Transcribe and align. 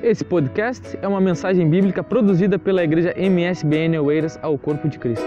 Esse 0.00 0.24
podcast 0.24 0.96
é 1.02 1.08
uma 1.08 1.20
mensagem 1.20 1.68
bíblica 1.68 2.04
produzida 2.04 2.56
pela 2.56 2.84
igreja 2.84 3.12
MSBN 3.18 3.98
Oeiras 3.98 4.38
ao 4.40 4.56
Corpo 4.56 4.88
de 4.88 4.96
Cristo. 4.96 5.26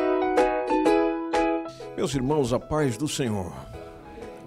Meus 1.97 2.15
irmãos, 2.15 2.53
a 2.53 2.59
paz 2.59 2.95
do 2.95 3.05
Senhor. 3.05 3.51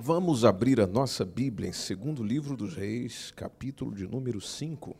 Vamos 0.00 0.42
abrir 0.42 0.80
a 0.80 0.87
nossa 0.87 1.26
Bíblia 1.26 1.68
em 1.68 1.72
segundo 1.74 2.22
livro 2.22 2.56
dos 2.56 2.74
Reis, 2.74 3.30
capítulo 3.32 3.95
de 3.95 4.08
número 4.08 4.41
5. 4.41 4.96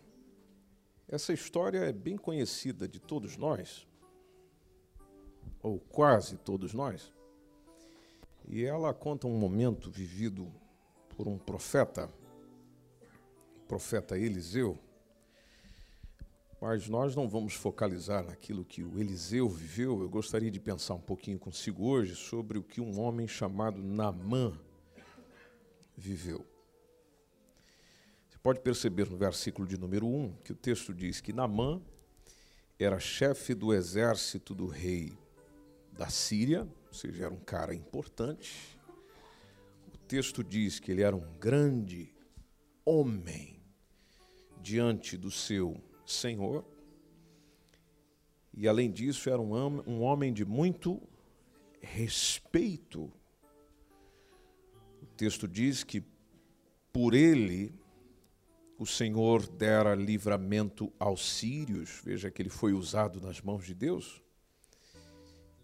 Essa 1.09 1.33
história 1.33 1.79
é 1.79 1.93
bem 1.93 2.19
conhecida 2.19 2.87
de 2.87 3.01
todos 3.01 3.39
nós, 3.39 3.87
ou 5.63 5.79
quase 5.79 6.37
todos 6.37 6.75
nós, 6.75 7.11
e 8.47 8.63
ela 8.63 8.93
conta 8.93 9.27
um 9.27 9.39
momento 9.39 9.91
vivido 9.91 10.53
por 11.17 11.27
um 11.27 11.39
profeta, 11.39 12.11
o 13.57 13.67
profeta 13.67 14.19
Eliseu, 14.19 14.79
mas 16.61 16.89
nós 16.89 17.15
não 17.15 17.29
vamos 17.29 17.55
focalizar 17.55 18.25
naquilo 18.25 18.65
que 18.65 18.83
o 18.83 18.99
Eliseu 18.99 19.49
viveu. 19.49 20.01
Eu 20.01 20.09
gostaria 20.09 20.51
de 20.51 20.61
pensar 20.61 20.95
um 20.95 21.01
pouquinho 21.01 21.39
consigo 21.39 21.87
hoje 21.87 22.15
sobre 22.15 22.59
o 22.59 22.63
que 22.63 22.81
um 22.81 22.99
homem 23.01 23.27
chamado 23.27 23.83
Naamã 23.83 24.59
viveu. 25.97 26.45
Você 28.29 28.39
pode 28.43 28.61
perceber 28.61 29.09
no 29.09 29.17
versículo 29.17 29.67
de 29.67 29.79
número 29.79 30.07
1 30.07 30.37
que 30.45 30.53
o 30.53 30.57
texto 30.57 30.93
diz 30.95 31.21
que 31.21 31.33
Naamã 31.33 31.81
era 32.79 32.99
chefe 32.99 33.55
do 33.55 33.73
exército 33.73 34.55
do 34.55 34.67
rei 34.67 35.17
da 35.93 36.09
Síria, 36.09 36.69
ou 36.89 36.95
seja, 36.95 37.27
era 37.27 37.35
um 37.35 37.41
cara 37.41 37.75
importante. 37.75 38.79
O 39.93 39.97
texto 39.97 40.43
diz 40.43 40.81
que 40.81 40.91
ele 40.91 41.03
era 41.03 41.15
um 41.15 41.39
grande 41.39 42.13
homem 42.85 43.63
diante 44.61 45.17
do 45.17 45.31
seu 45.31 45.81
Senhor. 46.07 46.65
E 48.57 48.69
além 48.69 48.91
disso, 48.91 49.29
era 49.29 49.41
um, 49.41 50.03
homem 50.03 50.33
de 50.33 50.45
muito 50.45 51.03
respeito. 51.81 53.13
O 55.03 55.07
texto 55.17 55.49
diz 55.49 55.83
que 55.83 56.03
por 56.93 57.15
ele 57.15 57.75
o 58.79 58.87
Senhor 58.87 59.47
dera 59.47 59.95
livramento 59.95 60.93
aos 60.99 61.25
sírios, 61.39 62.01
veja 62.05 62.31
que 62.31 62.43
ele 62.43 62.51
foi 62.51 62.73
usado 62.73 63.21
nas 63.21 63.41
mãos 63.41 63.65
de 63.65 63.75
Deus. 63.75 64.23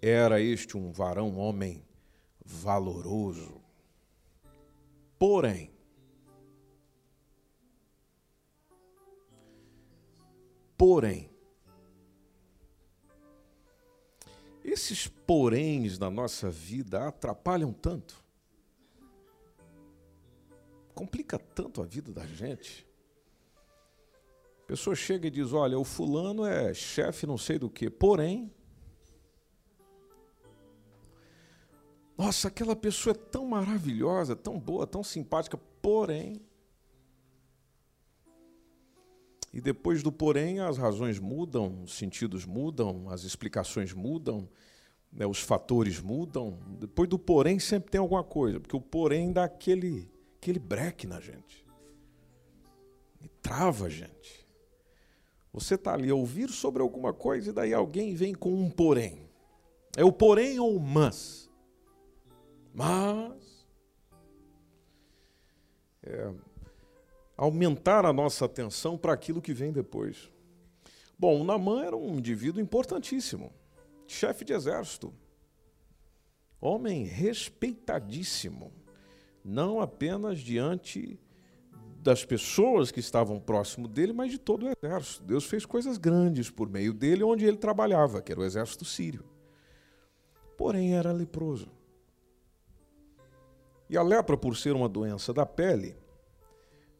Era 0.02 0.40
este 0.40 0.76
um 0.76 0.90
varão, 0.90 1.28
um 1.28 1.38
homem 1.38 1.84
valoroso. 2.44 3.60
Porém, 5.18 5.70
porém. 10.80 11.28
Esses 14.64 15.06
poréns 15.06 15.98
na 15.98 16.10
nossa 16.10 16.48
vida 16.48 17.06
atrapalham 17.06 17.70
tanto, 17.70 18.24
complica 20.94 21.38
tanto 21.38 21.82
a 21.82 21.84
vida 21.84 22.10
da 22.10 22.24
gente. 22.24 22.88
A 24.62 24.66
pessoa 24.68 24.96
chega 24.96 25.26
e 25.26 25.30
diz: 25.30 25.52
Olha, 25.52 25.78
o 25.78 25.84
fulano 25.84 26.46
é 26.46 26.72
chefe 26.72 27.26
não 27.26 27.36
sei 27.36 27.58
do 27.58 27.68
que, 27.68 27.90
porém. 27.90 28.50
Nossa, 32.16 32.48
aquela 32.48 32.74
pessoa 32.74 33.14
é 33.14 33.18
tão 33.18 33.44
maravilhosa, 33.44 34.34
tão 34.34 34.58
boa, 34.58 34.86
tão 34.86 35.04
simpática, 35.04 35.58
porém. 35.82 36.40
E 39.52 39.60
depois 39.60 40.02
do 40.02 40.12
porém, 40.12 40.60
as 40.60 40.78
razões 40.78 41.18
mudam, 41.18 41.82
os 41.82 41.96
sentidos 41.96 42.46
mudam, 42.46 43.08
as 43.08 43.24
explicações 43.24 43.92
mudam, 43.92 44.48
né, 45.12 45.26
os 45.26 45.40
fatores 45.40 46.00
mudam. 46.00 46.58
Depois 46.78 47.08
do 47.08 47.18
porém, 47.18 47.58
sempre 47.58 47.90
tem 47.90 48.00
alguma 48.00 48.22
coisa, 48.22 48.60
porque 48.60 48.76
o 48.76 48.80
porém 48.80 49.32
dá 49.32 49.44
aquele, 49.44 50.10
aquele 50.36 50.58
breque 50.58 51.06
na 51.06 51.20
gente. 51.20 51.66
E 53.20 53.28
trava 53.42 53.86
a 53.86 53.88
gente. 53.88 54.46
Você 55.52 55.74
está 55.74 55.94
ali 55.94 56.10
a 56.10 56.14
ouvir 56.14 56.48
sobre 56.48 56.80
alguma 56.80 57.12
coisa 57.12 57.50
e 57.50 57.52
daí 57.52 57.74
alguém 57.74 58.14
vem 58.14 58.32
com 58.32 58.54
um 58.54 58.70
porém. 58.70 59.28
É 59.96 60.04
o 60.04 60.12
porém 60.12 60.60
ou 60.60 60.76
o 60.76 60.80
mas? 60.80 61.50
Mas. 62.72 63.66
É, 66.04 66.32
aumentar 67.40 68.04
a 68.04 68.12
nossa 68.12 68.44
atenção 68.44 68.98
para 68.98 69.14
aquilo 69.14 69.40
que 69.40 69.54
vem 69.54 69.72
depois. 69.72 70.30
Bom, 71.18 71.40
o 71.40 71.44
Namã 71.44 71.82
era 71.82 71.96
um 71.96 72.18
indivíduo 72.18 72.60
importantíssimo, 72.60 73.50
chefe 74.06 74.44
de 74.44 74.52
exército, 74.52 75.10
homem 76.60 77.04
respeitadíssimo, 77.04 78.70
não 79.42 79.80
apenas 79.80 80.40
diante 80.40 81.18
das 82.02 82.26
pessoas 82.26 82.90
que 82.90 83.00
estavam 83.00 83.40
próximo 83.40 83.88
dele, 83.88 84.12
mas 84.12 84.30
de 84.30 84.38
todo 84.38 84.66
o 84.66 84.68
exército. 84.68 85.24
Deus 85.24 85.46
fez 85.46 85.64
coisas 85.64 85.96
grandes 85.96 86.50
por 86.50 86.68
meio 86.68 86.92
dele, 86.92 87.24
onde 87.24 87.46
ele 87.46 87.56
trabalhava, 87.56 88.20
que 88.20 88.32
era 88.32 88.40
o 88.42 88.44
exército 88.44 88.84
sírio. 88.84 89.24
Porém, 90.58 90.94
era 90.94 91.10
leproso. 91.10 91.70
E 93.88 93.96
a 93.96 94.02
lepra, 94.02 94.36
por 94.36 94.54
ser 94.58 94.74
uma 94.74 94.90
doença 94.90 95.32
da 95.32 95.46
pele, 95.46 95.96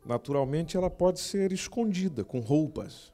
naturalmente 0.05 0.77
ela 0.77 0.91
pode 0.91 1.21
ser 1.21 1.53
escondida 1.53 2.25
com 2.25 2.41
roupas. 2.41 3.12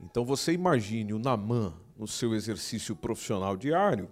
Então 0.00 0.24
você 0.24 0.52
imagine 0.52 1.12
o 1.12 1.18
Namã 1.18 1.74
no 1.96 2.06
seu 2.06 2.34
exercício 2.34 2.96
profissional 2.96 3.56
diário, 3.56 4.10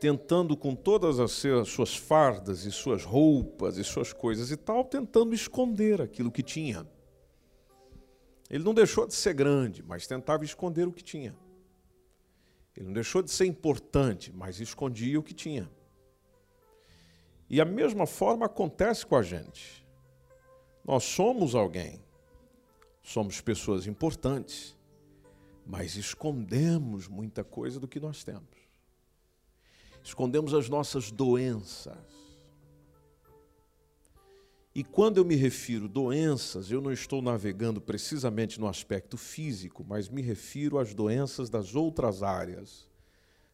tentando 0.00 0.56
com 0.56 0.74
todas 0.74 1.18
as 1.18 1.32
suas 1.66 1.96
fardas 1.96 2.64
e 2.64 2.70
suas 2.70 3.04
roupas 3.04 3.78
e 3.78 3.84
suas 3.84 4.12
coisas 4.12 4.50
e 4.50 4.56
tal, 4.56 4.84
tentando 4.84 5.34
esconder 5.34 6.00
aquilo 6.00 6.30
que 6.30 6.42
tinha. 6.42 6.86
Ele 8.50 8.64
não 8.64 8.72
deixou 8.72 9.06
de 9.06 9.14
ser 9.14 9.34
grande, 9.34 9.82
mas 9.82 10.06
tentava 10.06 10.44
esconder 10.44 10.86
o 10.86 10.92
que 10.92 11.02
tinha. 11.02 11.36
Ele 12.76 12.86
não 12.86 12.92
deixou 12.92 13.22
de 13.22 13.30
ser 13.30 13.46
importante, 13.46 14.32
mas 14.32 14.60
escondia 14.60 15.18
o 15.18 15.22
que 15.22 15.34
tinha. 15.34 15.68
E 17.50 17.60
a 17.60 17.64
mesma 17.64 18.06
forma 18.06 18.46
acontece 18.46 19.04
com 19.04 19.16
a 19.16 19.22
gente. 19.22 19.84
Nós 20.88 21.04
somos 21.04 21.54
alguém, 21.54 22.00
somos 23.02 23.42
pessoas 23.42 23.86
importantes, 23.86 24.74
mas 25.66 25.96
escondemos 25.96 27.06
muita 27.06 27.44
coisa 27.44 27.78
do 27.78 27.86
que 27.86 28.00
nós 28.00 28.24
temos. 28.24 28.56
Escondemos 30.02 30.54
as 30.54 30.66
nossas 30.70 31.10
doenças. 31.10 31.98
E 34.74 34.82
quando 34.82 35.18
eu 35.18 35.26
me 35.26 35.34
refiro 35.34 35.90
doenças, 35.90 36.70
eu 36.70 36.80
não 36.80 36.90
estou 36.90 37.20
navegando 37.20 37.82
precisamente 37.82 38.58
no 38.58 38.66
aspecto 38.66 39.18
físico, 39.18 39.84
mas 39.86 40.08
me 40.08 40.22
refiro 40.22 40.78
às 40.78 40.94
doenças 40.94 41.50
das 41.50 41.74
outras 41.74 42.22
áreas, 42.22 42.88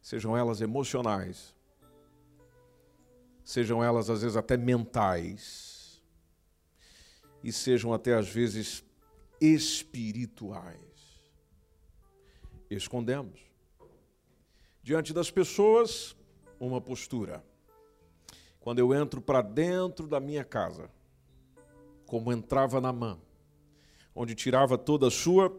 sejam 0.00 0.36
elas 0.36 0.60
emocionais, 0.60 1.52
sejam 3.42 3.82
elas 3.82 4.08
às 4.08 4.22
vezes 4.22 4.36
até 4.36 4.56
mentais 4.56 5.73
e 7.44 7.52
sejam 7.52 7.92
até 7.92 8.14
às 8.14 8.26
vezes 8.26 8.82
espirituais. 9.38 10.74
Escondemos. 12.70 13.38
Diante 14.82 15.12
das 15.12 15.30
pessoas, 15.30 16.16
uma 16.58 16.80
postura. 16.80 17.44
Quando 18.58 18.78
eu 18.78 18.94
entro 18.94 19.20
para 19.20 19.42
dentro 19.42 20.08
da 20.08 20.18
minha 20.18 20.42
casa, 20.42 20.90
como 22.06 22.32
entrava 22.32 22.80
na 22.80 22.94
mão, 22.94 23.20
onde 24.14 24.34
tirava 24.34 24.78
toda 24.78 25.08
a 25.08 25.10
sua 25.10 25.54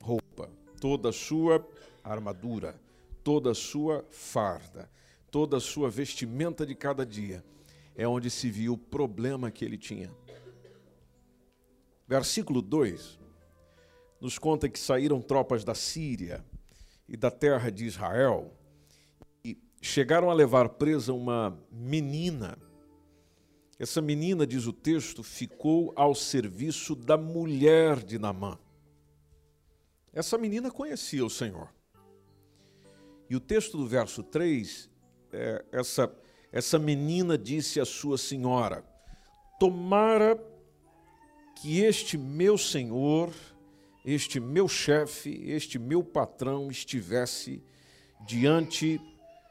roupa, 0.00 0.50
toda 0.80 1.10
a 1.10 1.12
sua 1.12 1.66
armadura, 2.02 2.80
toda 3.22 3.50
a 3.50 3.54
sua 3.54 4.02
farda, 4.08 4.90
toda 5.30 5.58
a 5.58 5.60
sua 5.60 5.90
vestimenta 5.90 6.64
de 6.64 6.74
cada 6.74 7.04
dia, 7.04 7.44
é 7.94 8.08
onde 8.08 8.30
se 8.30 8.50
viu 8.50 8.72
o 8.72 8.78
problema 8.78 9.50
que 9.50 9.62
ele 9.62 9.76
tinha 9.76 10.10
Versículo 12.12 12.60
2 12.60 13.18
nos 14.20 14.38
conta 14.38 14.68
que 14.68 14.78
saíram 14.78 15.18
tropas 15.18 15.64
da 15.64 15.74
Síria 15.74 16.44
e 17.08 17.16
da 17.16 17.30
terra 17.30 17.70
de 17.70 17.86
Israel 17.86 18.52
e 19.42 19.56
chegaram 19.80 20.30
a 20.30 20.34
levar 20.34 20.68
presa 20.68 21.14
uma 21.14 21.58
menina. 21.70 22.58
Essa 23.78 24.02
menina, 24.02 24.46
diz 24.46 24.66
o 24.66 24.74
texto, 24.74 25.22
ficou 25.22 25.90
ao 25.96 26.14
serviço 26.14 26.94
da 26.94 27.16
mulher 27.16 28.04
de 28.04 28.18
Namã. 28.18 28.58
Essa 30.12 30.36
menina 30.36 30.70
conhecia 30.70 31.24
o 31.24 31.30
Senhor. 31.30 31.70
E 33.30 33.34
o 33.34 33.40
texto 33.40 33.78
do 33.78 33.86
verso 33.86 34.22
3, 34.22 34.90
é, 35.32 35.64
essa, 35.72 36.14
essa 36.52 36.78
menina 36.78 37.38
disse 37.38 37.80
à 37.80 37.86
sua 37.86 38.18
senhora: 38.18 38.84
Tomara 39.58 40.51
que 41.62 41.80
este 41.80 42.18
meu 42.18 42.58
senhor, 42.58 43.32
este 44.04 44.40
meu 44.40 44.66
chefe, 44.66 45.44
este 45.46 45.78
meu 45.78 46.02
patrão 46.02 46.68
estivesse 46.68 47.62
diante 48.26 49.00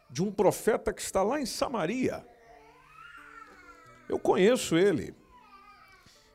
de 0.10 0.22
um 0.22 0.30
profeta 0.30 0.92
que 0.92 1.02
está 1.02 1.24
lá 1.24 1.40
em 1.40 1.46
Samaria. 1.46 2.28
Eu 4.10 4.20
conheço 4.20 4.78
ele. 4.78 5.16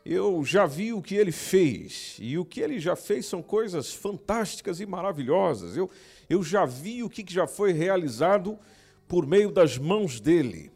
Eu 0.02 0.42
já 0.46 0.64
vi 0.64 0.94
o 0.94 1.02
que 1.02 1.14
ele 1.14 1.32
fez, 1.32 2.16
e 2.20 2.38
o 2.38 2.44
que 2.46 2.60
ele 2.62 2.78
já 2.78 2.96
fez 2.96 3.26
são 3.26 3.42
coisas 3.42 3.92
fantásticas 3.92 4.80
e 4.80 4.86
maravilhosas. 4.86 5.76
Eu, 5.76 5.90
eu 6.26 6.42
já 6.42 6.64
vi 6.64 7.02
o 7.02 7.10
que 7.10 7.22
já 7.30 7.46
foi 7.46 7.72
realizado 7.72 8.58
por 9.06 9.26
meio 9.26 9.50
das 9.50 9.76
mãos 9.76 10.20
dele. 10.20 10.72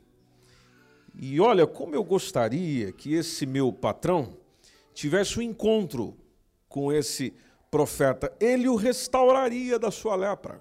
E 1.15 1.41
olha, 1.41 1.67
como 1.67 1.95
eu 1.95 2.05
gostaria 2.05 2.93
que 2.93 3.15
esse 3.15 3.47
meu 3.47 3.73
patrão 3.73 4.39
tivesse 4.93 5.39
um 5.39 5.43
encontro 5.43 6.17
com 6.69 6.93
esse 6.93 7.35
profeta, 7.71 8.33
ele 8.41 8.69
o 8.69 8.75
restauraria 8.75 9.79
da 9.79 9.91
sua 9.91 10.17
lepra. 10.17 10.61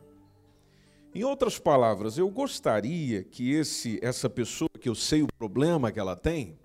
Em 1.14 1.24
outras 1.24 1.58
palavras, 1.58 2.18
eu 2.18 2.30
gostaria 2.30 3.24
que 3.24 3.52
esse 3.52 4.00
essa 4.02 4.30
pessoa 4.30 4.70
que 4.80 4.88
eu 4.88 4.94
sei 4.94 5.24
o 5.24 5.28
problema 5.28 5.92
que 5.92 6.00
ela 6.00 6.16
tem, 6.16 6.58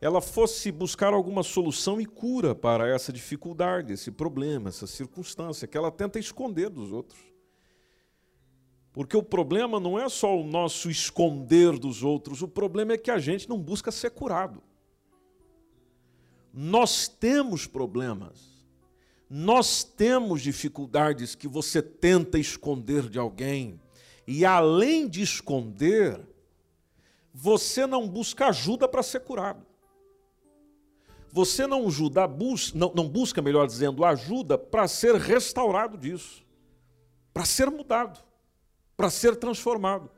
ela 0.00 0.20
fosse 0.20 0.70
buscar 0.70 1.12
alguma 1.12 1.42
solução 1.42 2.00
e 2.00 2.06
cura 2.06 2.54
para 2.54 2.88
essa 2.88 3.12
dificuldade, 3.12 3.92
esse 3.92 4.10
problema, 4.10 4.68
essa 4.68 4.86
circunstância 4.86 5.66
que 5.66 5.76
ela 5.76 5.90
tenta 5.90 6.18
esconder 6.18 6.70
dos 6.70 6.92
outros. 6.92 7.20
Porque 8.92 9.16
o 9.16 9.22
problema 9.22 9.78
não 9.78 9.98
é 9.98 10.08
só 10.08 10.36
o 10.36 10.44
nosso 10.44 10.90
esconder 10.90 11.78
dos 11.78 12.02
outros, 12.02 12.42
o 12.42 12.48
problema 12.48 12.92
é 12.94 12.98
que 12.98 13.10
a 13.10 13.18
gente 13.18 13.48
não 13.48 13.58
busca 13.58 13.92
ser 13.92 14.10
curado. 14.10 14.62
Nós 16.52 17.08
temos 17.08 17.66
problemas, 17.66 18.64
nós 19.28 19.84
temos 19.84 20.42
dificuldades 20.42 21.34
que 21.34 21.46
você 21.46 21.82
tenta 21.82 22.38
esconder 22.38 23.08
de 23.08 23.18
alguém, 23.18 23.80
e 24.26 24.44
além 24.44 25.08
de 25.08 25.22
esconder, 25.22 26.20
você 27.32 27.86
não 27.86 28.08
busca 28.08 28.48
ajuda 28.48 28.88
para 28.88 29.02
ser 29.02 29.20
curado. 29.20 29.66
Você 31.30 31.66
não, 31.66 31.86
ajuda, 31.86 32.26
bus 32.26 32.72
não, 32.72 32.92
não 32.94 33.08
busca, 33.08 33.42
melhor 33.42 33.66
dizendo, 33.66 34.04
ajuda 34.04 34.56
para 34.56 34.88
ser 34.88 35.14
restaurado 35.14 35.98
disso, 35.98 36.44
para 37.32 37.44
ser 37.44 37.70
mudado, 37.70 38.18
para 38.96 39.10
ser 39.10 39.36
transformado. 39.36 40.10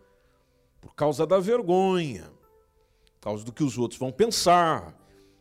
Por 0.81 0.94
causa 0.94 1.26
da 1.26 1.38
vergonha, 1.38 2.31
por 3.15 3.21
causa 3.21 3.44
do 3.44 3.53
que 3.53 3.62
os 3.62 3.76
outros 3.76 3.99
vão 3.99 4.11
pensar, 4.11 4.97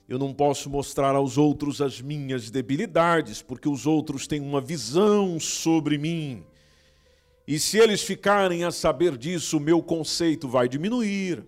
eu 0.09 0.17
não 0.17 0.33
posso 0.33 0.71
mostrar 0.71 1.13
aos 1.13 1.37
outros 1.37 1.79
as 1.83 2.01
minhas 2.01 2.49
debilidades, 2.49 3.43
porque 3.43 3.69
os 3.69 3.85
outros 3.85 4.25
têm 4.25 4.41
uma 4.41 4.59
visão 4.59 5.39
sobre 5.39 5.99
mim. 5.99 6.43
E 7.47 7.59
se 7.59 7.77
eles 7.77 8.01
ficarem 8.01 8.63
a 8.63 8.71
saber 8.71 9.15
disso, 9.15 9.57
o 9.57 9.59
meu 9.59 9.83
conceito 9.83 10.47
vai 10.47 10.67
diminuir. 10.67 11.45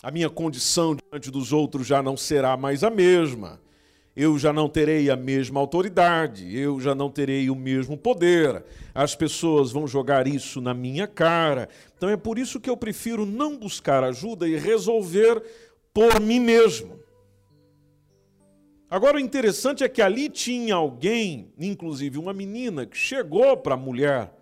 A 0.00 0.12
minha 0.12 0.30
condição 0.30 0.94
diante 0.94 1.28
dos 1.28 1.52
outros 1.52 1.88
já 1.88 2.00
não 2.00 2.16
será 2.16 2.56
mais 2.56 2.84
a 2.84 2.90
mesma. 2.90 3.60
Eu 4.14 4.38
já 4.38 4.52
não 4.52 4.68
terei 4.68 5.10
a 5.10 5.16
mesma 5.16 5.58
autoridade, 5.58 6.56
eu 6.56 6.80
já 6.80 6.94
não 6.94 7.10
terei 7.10 7.50
o 7.50 7.56
mesmo 7.56 7.96
poder. 7.96 8.64
As 8.94 9.16
pessoas 9.16 9.72
vão 9.72 9.88
jogar 9.88 10.28
isso 10.28 10.60
na 10.60 10.72
minha 10.72 11.08
cara. 11.08 11.68
Então 11.96 12.08
é 12.08 12.16
por 12.16 12.38
isso 12.38 12.60
que 12.60 12.70
eu 12.70 12.76
prefiro 12.76 13.26
não 13.26 13.58
buscar 13.58 14.04
ajuda 14.04 14.46
e 14.46 14.56
resolver 14.56 15.42
por 15.92 16.20
mim 16.20 16.38
mesmo. 16.38 16.99
Agora, 18.90 19.18
o 19.18 19.20
interessante 19.20 19.84
é 19.84 19.88
que 19.88 20.02
ali 20.02 20.28
tinha 20.28 20.74
alguém, 20.74 21.54
inclusive 21.56 22.18
uma 22.18 22.32
menina, 22.32 22.84
que 22.84 22.96
chegou 22.96 23.56
para 23.56 23.74
a 23.74 23.78
mulher 23.78 24.34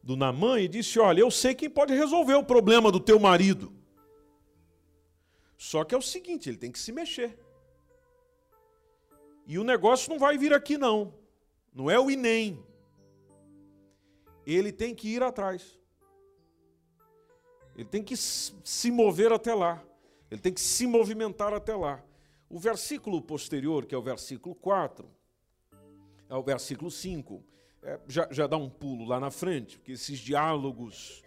do 0.00 0.16
Namã 0.16 0.60
e 0.60 0.68
disse: 0.68 1.00
Olha, 1.00 1.18
eu 1.18 1.32
sei 1.32 1.52
quem 1.52 1.68
pode 1.68 1.92
resolver 1.92 2.34
o 2.34 2.44
problema 2.44 2.92
do 2.92 3.00
teu 3.00 3.18
marido. 3.18 3.72
Só 5.58 5.82
que 5.82 5.96
é 5.96 5.98
o 5.98 6.02
seguinte: 6.02 6.48
ele 6.48 6.56
tem 6.56 6.70
que 6.70 6.78
se 6.78 6.92
mexer. 6.92 7.36
E 9.48 9.58
o 9.58 9.64
negócio 9.64 10.10
não 10.10 10.18
vai 10.18 10.38
vir 10.38 10.54
aqui, 10.54 10.78
não. 10.78 11.12
Não 11.74 11.90
é 11.90 11.98
o 11.98 12.08
INEM. 12.08 12.64
Ele 14.46 14.70
tem 14.70 14.94
que 14.94 15.08
ir 15.08 15.24
atrás. 15.24 15.76
Ele 17.74 17.84
tem 17.84 18.02
que 18.02 18.16
se 18.16 18.90
mover 18.92 19.32
até 19.32 19.52
lá. 19.52 19.82
Ele 20.30 20.40
tem 20.40 20.52
que 20.52 20.60
se 20.60 20.86
movimentar 20.86 21.52
até 21.52 21.74
lá. 21.74 22.00
O 22.48 22.58
versículo 22.58 23.20
posterior, 23.20 23.86
que 23.86 23.94
é 23.94 23.98
o 23.98 24.02
versículo 24.02 24.54
4, 24.54 25.08
é 26.28 26.34
o 26.34 26.42
versículo 26.42 26.90
5, 26.90 27.44
é, 27.82 28.00
já, 28.06 28.28
já 28.30 28.46
dá 28.46 28.56
um 28.56 28.68
pulo 28.68 29.04
lá 29.04 29.18
na 29.18 29.30
frente, 29.30 29.78
porque 29.78 29.92
esses 29.92 30.18
diálogos 30.18 31.22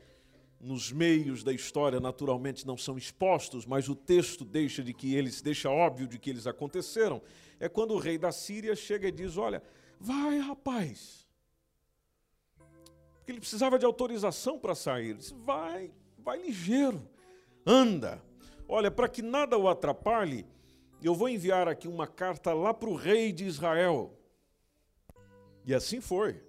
nos 0.60 0.92
meios 0.92 1.44
da 1.44 1.54
história 1.54 2.00
naturalmente 2.00 2.68
não 2.68 2.77
são 2.77 2.98
expostos, 2.98 3.66
mas 3.66 3.88
o 3.88 3.95
texto 3.95 4.44
deixa 4.44 4.83
de 4.83 4.94
que 4.94 5.16
eles 5.16 5.42
deixa 5.42 5.69
óbvio 5.69 6.07
de 6.07 6.19
que 6.19 6.30
eles 6.30 6.45
aconteceram. 6.45 7.22
É 7.60 7.69
quando 7.69 7.94
o 7.94 7.98
rei 7.98 8.18
da 8.18 8.31
Síria 8.31 8.75
chega 8.75 9.07
e 9.07 9.12
diz: 9.12 9.38
"Olha, 9.38 9.63
vai, 10.00 10.38
rapaz". 10.39 11.27
Porque 13.18 13.31
ele 13.31 13.39
precisava 13.39 13.80
de 13.80 13.86
autorização 13.86 14.60
para 14.60 14.75
sair. 14.75 15.12
Ele 15.12 15.19
disse: 15.19 15.33
"Vai, 15.33 15.94
vai 16.18 16.42
ligeiro. 16.42 17.07
Anda. 17.65 18.22
Olha, 18.68 18.92
para 18.92 19.07
que 19.07 19.22
nada 19.22 19.57
o 19.57 19.68
atrapalhe, 19.68 20.45
eu 21.07 21.16
vou 21.16 21.30
enviar 21.30 21.68
aqui 21.68 21.88
uma 21.88 22.07
carta 22.07 22.54
lá 22.54 22.74
para 22.74 22.90
o 22.90 22.96
rei 22.96 23.31
de 23.31 23.46
Israel. 23.46 24.13
E 25.66 25.74
assim 25.74 26.01
foi. 26.01 26.44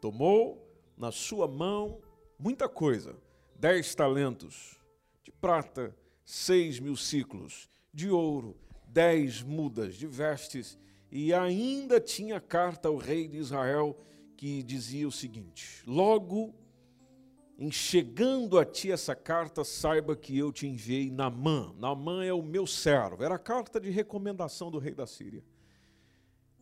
Tomou 0.00 0.66
na 0.96 1.12
sua 1.12 1.46
mão 1.46 2.00
muita 2.38 2.68
coisa: 2.68 3.16
dez 3.54 3.94
talentos 3.94 4.78
de 5.22 5.30
prata, 5.30 5.96
seis 6.24 6.80
mil 6.80 6.96
ciclos 6.96 7.68
de 7.92 8.10
ouro, 8.10 8.56
dez 8.86 9.42
mudas 9.42 9.94
de 9.94 10.06
vestes, 10.06 10.78
e 11.10 11.32
ainda 11.32 12.00
tinha 12.00 12.40
carta 12.40 12.88
ao 12.88 12.96
rei 12.96 13.28
de 13.28 13.38
Israel 13.38 13.96
que 14.36 14.62
dizia 14.62 15.06
o 15.06 15.12
seguinte: 15.12 15.82
Logo 15.86 16.54
em 17.56 17.70
chegando 17.70 18.58
a 18.58 18.64
ti 18.64 18.90
essa 18.90 19.14
carta, 19.14 19.64
saiba 19.64 20.16
que 20.16 20.36
eu 20.36 20.52
te 20.52 20.66
enviei 20.66 21.10
Namã. 21.10 21.72
Namã 21.78 22.24
é 22.24 22.32
o 22.32 22.42
meu 22.42 22.66
servo. 22.66 23.22
Era 23.22 23.36
a 23.36 23.38
carta 23.38 23.80
de 23.80 23.90
recomendação 23.90 24.70
do 24.70 24.78
rei 24.78 24.94
da 24.94 25.06
Síria. 25.06 25.44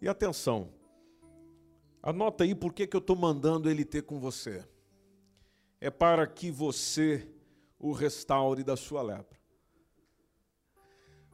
E 0.01 0.09
atenção, 0.09 0.69
anota 2.03 2.45
aí 2.45 2.55
por 2.55 2.73
que, 2.73 2.87
que 2.87 2.97
eu 2.97 3.01
estou 3.01 3.17
mandando 3.17 3.71
ele 3.71 3.85
ter 3.85 4.03
com 4.03 4.19
você. 4.21 4.67
É 5.81 5.91
para 5.91 6.27
que 6.27 6.51
você 6.51 7.29
o 7.79 7.93
restaure 7.93 8.63
da 8.63 8.77
sua 8.77 9.03
lepra. 9.03 9.41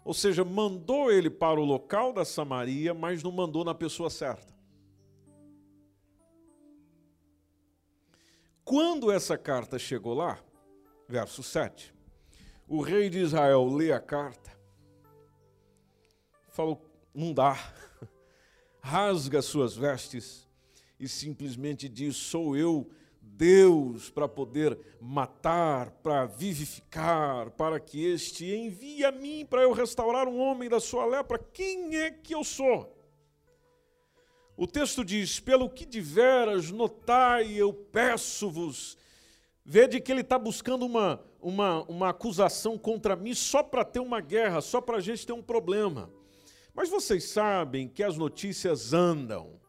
Ou 0.04 0.14
seja, 0.14 0.44
mandou 0.44 1.12
ele 1.12 1.28
para 1.28 1.60
o 1.60 1.64
local 1.64 2.12
da 2.12 2.24
Samaria, 2.24 2.94
mas 2.94 3.22
não 3.22 3.30
mandou 3.30 3.64
na 3.64 3.74
pessoa 3.74 4.08
certa. 4.08 4.57
Quando 8.68 9.10
essa 9.10 9.38
carta 9.38 9.78
chegou 9.78 10.12
lá, 10.12 10.38
verso 11.08 11.42
7, 11.42 11.94
o 12.68 12.82
rei 12.82 13.08
de 13.08 13.18
Israel 13.18 13.64
lê 13.64 13.92
a 13.92 13.98
carta, 13.98 14.52
falou: 16.50 16.86
não 17.14 17.32
dá, 17.32 17.56
rasga 18.78 19.40
suas 19.40 19.74
vestes 19.74 20.46
e 21.00 21.08
simplesmente 21.08 21.88
diz: 21.88 22.14
sou 22.14 22.54
eu. 22.54 22.90
Deus 23.22 24.10
para 24.10 24.26
poder 24.26 24.76
matar, 25.00 25.92
para 26.02 26.26
vivificar, 26.26 27.50
para 27.52 27.78
que 27.78 28.04
este 28.04 28.52
envie 28.52 29.04
a 29.04 29.12
mim 29.12 29.46
para 29.48 29.62
eu 29.62 29.72
restaurar 29.72 30.26
um 30.26 30.40
homem 30.40 30.68
da 30.68 30.80
sua 30.80 31.06
lepra. 31.06 31.38
Quem 31.38 31.96
é 31.96 32.10
que 32.10 32.34
eu 32.34 32.42
sou? 32.42 32.97
O 34.58 34.66
texto 34.66 35.04
diz: 35.04 35.38
Pelo 35.38 35.70
que 35.70 35.86
de 35.86 36.00
veras 36.00 36.72
notai, 36.72 37.52
eu 37.52 37.72
peço-vos. 37.72 38.98
Vede 39.64 40.00
que 40.00 40.10
ele 40.10 40.22
está 40.22 40.36
buscando 40.36 40.84
uma, 40.84 41.22
uma, 41.40 41.84
uma 41.84 42.08
acusação 42.08 42.76
contra 42.76 43.14
mim 43.14 43.34
só 43.34 43.62
para 43.62 43.84
ter 43.84 44.00
uma 44.00 44.20
guerra, 44.20 44.60
só 44.60 44.80
para 44.80 44.96
a 44.96 45.00
gente 45.00 45.24
ter 45.24 45.32
um 45.32 45.42
problema. 45.42 46.10
Mas 46.74 46.88
vocês 46.88 47.22
sabem 47.22 47.86
que 47.86 48.02
as 48.02 48.16
notícias 48.16 48.92
andam, 48.92 49.60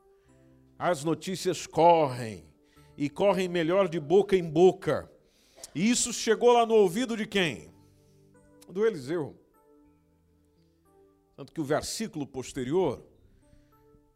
as 0.80 1.04
notícias 1.04 1.68
correm, 1.68 2.50
e 2.98 3.12
correm 3.12 3.48
melhor 3.48 3.88
de 3.88 4.00
boca 4.00 4.36
em 4.36 4.44
boca. 4.44 5.08
E 5.76 5.88
isso 5.88 6.12
chegou 6.12 6.52
lá 6.52 6.66
no 6.66 6.74
ouvido 6.74 7.16
de 7.16 7.28
quem? 7.28 7.72
Do 8.68 8.88
Eliseu. 8.88 9.40
Tanto 11.36 11.54
que 11.54 11.62
o 11.62 11.64
versículo 11.64 12.26
posterior 12.26 13.06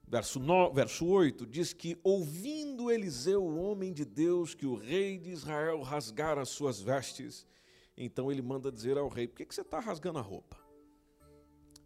verso, 0.08 0.40
9, 0.40 0.76
verso 0.76 1.06
8, 1.06 1.46
diz 1.46 1.74
que, 1.74 1.98
ouvindo 2.04 2.92
Eliseu, 2.92 3.44
o 3.44 3.56
homem 3.58 3.92
de 3.94 4.06
Deus, 4.06 4.54
que 4.54 4.66
o 4.66 4.76
rei 4.76 5.18
de 5.18 5.32
Israel 5.32 5.82
rasgara 5.82 6.42
as 6.42 6.50
suas 6.50 6.82
vestes, 6.82 7.46
então 7.98 8.32
ele 8.32 8.42
manda 8.42 8.72
dizer 8.72 8.98
ao 8.98 9.08
rei: 9.08 9.28
Por 9.28 9.38
que, 9.38 9.46
que 9.46 9.56
você 9.56 9.62
está 9.62 9.80
rasgando 9.80 10.20
a 10.20 10.22
roupa? 10.22 10.58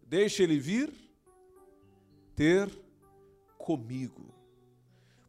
Deixa 0.03 0.43
ele 0.43 0.57
vir 0.57 0.93
ter 2.35 2.69
comigo. 3.57 4.33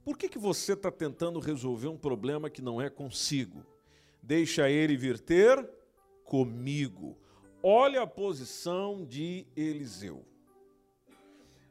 Por 0.05 0.17
que, 0.17 0.29
que 0.29 0.39
você 0.39 0.73
está 0.73 0.91
tentando 0.91 1.41
resolver 1.41 1.89
um 1.89 1.97
problema 1.97 2.49
que 2.49 2.63
não 2.63 2.81
é 2.81 2.89
consigo? 2.89 3.65
Deixa 4.23 4.71
ele 4.71 4.97
vir 4.97 5.19
ter 5.19 5.69
comigo. 6.25 7.17
Olha 7.63 8.03
a 8.03 8.07
posição 8.07 9.05
de 9.05 9.47
Eliseu. 9.57 10.25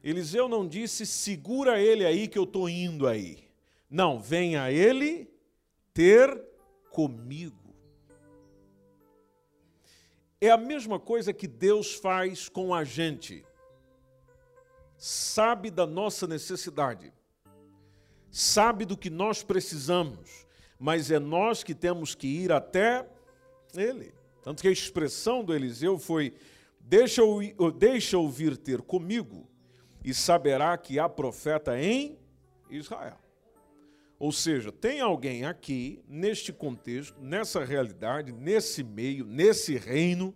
Eliseu 0.02 0.48
não 0.48 0.66
disse, 0.66 1.04
segura 1.04 1.80
ele 1.80 2.04
aí 2.04 2.28
que 2.28 2.38
eu 2.38 2.44
estou 2.44 2.68
indo 2.68 3.06
aí. 3.06 3.48
Não, 3.90 4.20
venha 4.20 4.70
ele 4.70 5.30
ter 5.92 6.40
comigo. 6.90 7.74
É 10.40 10.50
a 10.50 10.56
mesma 10.56 11.00
coisa 11.00 11.32
que 11.32 11.48
Deus 11.48 11.94
faz 11.94 12.48
com 12.48 12.72
a 12.72 12.84
gente. 12.84 13.44
Sabe 14.96 15.70
da 15.70 15.86
nossa 15.86 16.26
necessidade, 16.26 17.12
sabe 18.30 18.84
do 18.84 18.96
que 18.96 19.08
nós 19.08 19.44
precisamos, 19.44 20.46
mas 20.78 21.10
é 21.10 21.18
nós 21.18 21.62
que 21.62 21.74
temos 21.74 22.14
que 22.16 22.26
ir 22.26 22.50
até 22.50 23.08
Ele. 23.74 24.12
Tanto 24.42 24.60
que 24.60 24.68
a 24.68 24.72
expressão 24.72 25.44
do 25.44 25.54
Eliseu 25.54 25.98
foi: 25.98 26.34
deixa-o 26.80 27.70
deixa 27.70 28.16
vir 28.28 28.56
ter 28.56 28.82
comigo, 28.82 29.47
e 30.08 30.14
saberá 30.14 30.74
que 30.78 30.98
há 30.98 31.06
profeta 31.06 31.78
em 31.78 32.18
Israel. 32.70 33.18
Ou 34.18 34.32
seja, 34.32 34.72
tem 34.72 35.02
alguém 35.02 35.44
aqui, 35.44 36.02
neste 36.08 36.50
contexto, 36.50 37.20
nessa 37.20 37.62
realidade, 37.62 38.32
nesse 38.32 38.82
meio, 38.82 39.26
nesse 39.26 39.76
reino, 39.76 40.34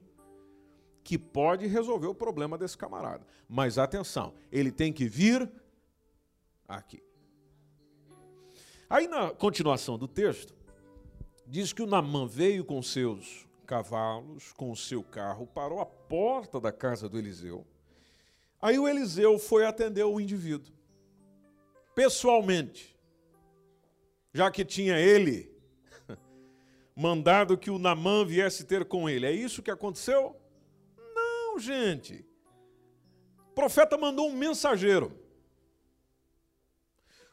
que 1.02 1.16
pode 1.16 1.66
resolver 1.66 2.06
o 2.06 2.14
problema 2.14 2.58
desse 2.58 2.76
camarada. 2.76 3.26
Mas 3.48 3.78
atenção, 3.78 4.34
ele 4.52 4.70
tem 4.70 4.92
que 4.92 5.08
vir 5.08 5.50
aqui. 6.68 7.02
Aí 8.90 9.08
na 9.08 9.30
continuação 9.30 9.96
do 9.96 10.06
texto, 10.06 10.54
diz 11.46 11.72
que 11.72 11.80
o 11.80 11.86
Namã 11.86 12.26
veio 12.26 12.62
com 12.62 12.82
seus 12.82 13.48
cavalos, 13.66 14.52
com 14.52 14.70
o 14.70 14.76
seu 14.76 15.02
carro, 15.02 15.46
parou 15.46 15.80
à 15.80 15.86
porta 15.86 16.60
da 16.60 16.70
casa 16.70 17.08
do 17.08 17.18
Eliseu. 17.18 17.66
Aí 18.62 18.78
o 18.78 18.88
Eliseu 18.88 19.38
foi 19.38 19.66
atender 19.66 20.04
o 20.04 20.21
indivíduo, 20.21 20.73
pessoalmente 21.95 22.92
já 24.33 24.50
que 24.50 24.64
tinha 24.64 24.99
ele 24.99 25.52
mandado 26.97 27.59
que 27.59 27.71
o 27.71 27.78
Namã 27.78 28.25
viesse 28.25 28.64
ter 28.64 28.85
com 28.85 29.09
ele. 29.09 29.26
É 29.26 29.33
isso 29.33 29.62
que 29.62 29.71
aconteceu? 29.71 30.37
Não, 31.14 31.59
gente. 31.59 32.25
O 33.50 33.54
profeta 33.54 33.99
mandou 33.99 34.28
um 34.28 34.37
mensageiro. 34.37 35.19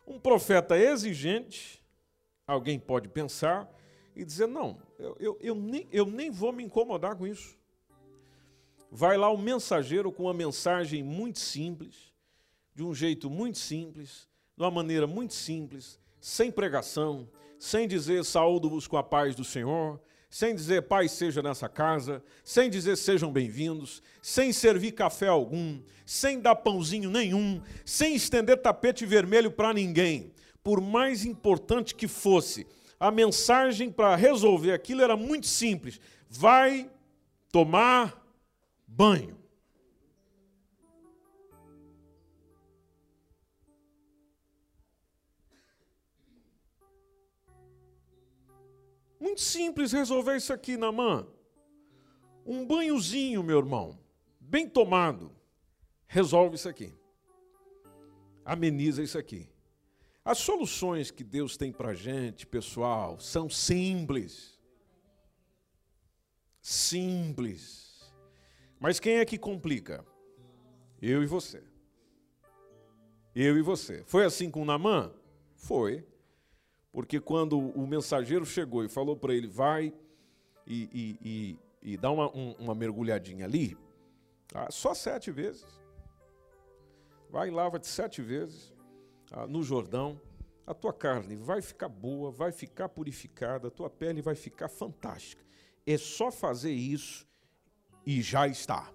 Um 0.05 0.19
profeta 0.19 0.77
exigente, 0.77 1.81
alguém 2.45 2.79
pode 2.79 3.07
pensar 3.07 3.69
e 4.15 4.25
dizer: 4.25 4.47
não, 4.47 4.81
eu, 4.97 5.15
eu, 5.19 5.37
eu, 5.39 5.55
nem, 5.55 5.87
eu 5.91 6.05
nem 6.05 6.31
vou 6.31 6.51
me 6.51 6.63
incomodar 6.63 7.15
com 7.15 7.27
isso. 7.27 7.57
Vai 8.91 9.17
lá 9.17 9.29
o 9.29 9.37
mensageiro 9.37 10.11
com 10.11 10.23
uma 10.23 10.33
mensagem 10.33 11.03
muito 11.03 11.39
simples, 11.39 12.11
de 12.73 12.83
um 12.83 12.93
jeito 12.93 13.29
muito 13.29 13.59
simples, 13.59 14.27
de 14.57 14.63
uma 14.63 14.71
maneira 14.71 15.05
muito 15.05 15.33
simples, 15.33 15.99
sem 16.19 16.51
pregação, 16.51 17.29
sem 17.59 17.87
dizer 17.87 18.25
saúdo-vos 18.25 18.87
com 18.87 18.97
a 18.97 19.03
paz 19.03 19.35
do 19.35 19.43
Senhor, 19.43 20.01
sem 20.29 20.55
dizer 20.55 20.83
paz 20.83 21.11
seja 21.11 21.41
nessa 21.41 21.69
casa, 21.69 22.23
sem 22.43 22.69
dizer 22.69 22.95
sejam 22.95 23.31
bem-vindos, 23.31 24.01
sem 24.21 24.51
servir 24.51 24.93
café 24.93 25.27
algum, 25.27 25.81
sem 26.05 26.39
dar 26.39 26.55
pãozinho 26.55 27.11
nenhum, 27.11 27.61
sem 27.85 28.15
estender 28.15 28.61
tapete 28.61 29.05
vermelho 29.05 29.51
para 29.51 29.73
ninguém. 29.73 30.33
Por 30.63 30.81
mais 30.81 31.25
importante 31.25 31.95
que 31.95 32.07
fosse, 32.07 32.65
a 32.99 33.11
mensagem 33.11 33.91
para 33.91 34.15
resolver 34.15 34.71
aquilo 34.71 35.01
era 35.01 35.15
muito 35.15 35.47
simples: 35.47 35.99
vai 36.29 36.89
tomar 37.51 38.18
banho. 38.89 39.37
Muito 49.19 49.41
simples 49.41 49.91
resolver 49.91 50.37
isso 50.37 50.51
aqui, 50.51 50.75
Namã. 50.75 51.27
Um 52.45 52.65
banhozinho, 52.65 53.43
meu 53.43 53.59
irmão, 53.59 53.99
bem 54.39 54.67
tomado, 54.67 55.31
resolve 56.07 56.55
isso 56.55 56.67
aqui. 56.67 56.93
Ameniza 58.43 59.03
isso 59.03 59.17
aqui. 59.17 59.47
As 60.25 60.39
soluções 60.39 61.11
que 61.11 61.23
Deus 61.23 61.57
tem 61.57 61.71
para 61.71 61.93
gente, 61.93 62.47
pessoal, 62.47 63.19
são 63.19 63.49
simples. 63.49 64.59
Simples. 66.61 67.88
Mas 68.79 68.99
quem 68.99 69.17
é 69.17 69.25
que 69.25 69.37
complica? 69.37 70.05
Eu 71.01 71.21
e 71.21 71.25
você. 71.25 71.61
Eu 73.35 73.57
e 73.57 73.61
você. 73.61 74.03
Foi 74.05 74.23
assim 74.23 74.49
com 74.49 74.63
Namã? 74.63 75.11
Foi. 75.55 76.05
Porque 76.91 77.19
quando 77.19 77.59
o 77.59 77.85
mensageiro 77.85 78.45
chegou 78.45 78.83
e 78.83 78.89
falou 78.89 79.15
para 79.15 79.33
ele, 79.33 79.47
vai 79.47 79.93
e, 80.65 80.89
e, 80.91 81.17
e, 81.83 81.91
e 81.93 81.97
dá 81.97 82.09
uma, 82.09 82.35
um, 82.35 82.53
uma 82.53 82.73
mergulhadinha 82.73 83.45
ali, 83.45 83.77
ah, 84.53 84.71
só 84.71 84.93
sete 84.93 85.29
vezes. 85.29 85.65
Vai 87.29 87.49
e 87.49 87.51
lava-te 87.51 87.85
sete 87.85 88.21
vezes 88.21 88.73
ah, 89.31 89.45
no 89.45 89.61
Jordão. 89.61 90.19
A 90.65 90.73
tua 90.73 90.93
carne 90.93 91.35
vai 91.35 91.61
ficar 91.61 91.89
boa, 91.89 92.31
vai 92.31 92.51
ficar 92.51 92.89
purificada, 92.89 93.67
a 93.67 93.71
tua 93.71 93.89
pele 93.89 94.21
vai 94.21 94.35
ficar 94.35 94.69
fantástica. 94.69 95.43
É 95.85 95.97
só 95.97 96.31
fazer 96.31 96.71
isso 96.71 97.28
e 98.09 98.23
já 98.23 98.47
está. 98.47 98.91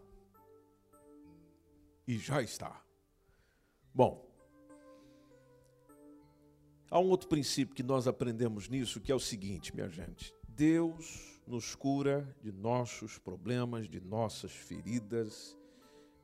E 2.05 2.19
já 2.19 2.43
está. 2.43 2.83
Bom, 3.95 4.25
Há 6.91 7.01
um 7.01 7.09
outro 7.09 7.29
princípio 7.29 7.75
que 7.75 7.83
nós 7.83 8.07
aprendemos 8.07 8.69
nisso, 8.69 9.01
que 9.01 9.11
é 9.11 9.15
o 9.15 9.19
seguinte, 9.19 9.75
minha 9.75 9.89
gente: 9.89 10.33
Deus 10.49 11.41
nos 11.45 11.75
cura 11.75 12.37
de 12.41 12.53
nossos 12.53 13.19
problemas, 13.19 13.89
de 13.89 14.01
nossas 14.01 14.53
feridas, 14.53 15.57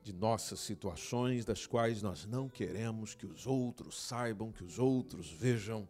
de 0.01 0.13
nossas 0.13 0.61
situações 0.61 1.43
das 1.43 1.65
quais 1.65 2.01
nós 2.01 2.25
não 2.25 2.47
queremos 2.47 3.15
que 3.15 3.25
os 3.25 3.45
outros 3.45 4.01
saibam, 4.01 4.51
que 4.51 4.63
os 4.63 4.79
outros 4.79 5.29
vejam. 5.29 5.87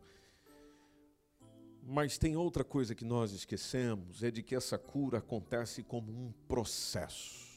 Mas 1.83 2.17
tem 2.17 2.35
outra 2.35 2.63
coisa 2.63 2.93
que 2.93 3.03
nós 3.03 3.31
esquecemos, 3.31 4.23
é 4.23 4.29
de 4.29 4.43
que 4.43 4.55
essa 4.55 4.77
cura 4.77 5.17
acontece 5.17 5.83
como 5.83 6.11
um 6.11 6.31
processo. 6.47 7.49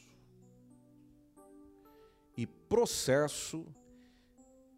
E 2.35 2.45
processo 2.45 3.65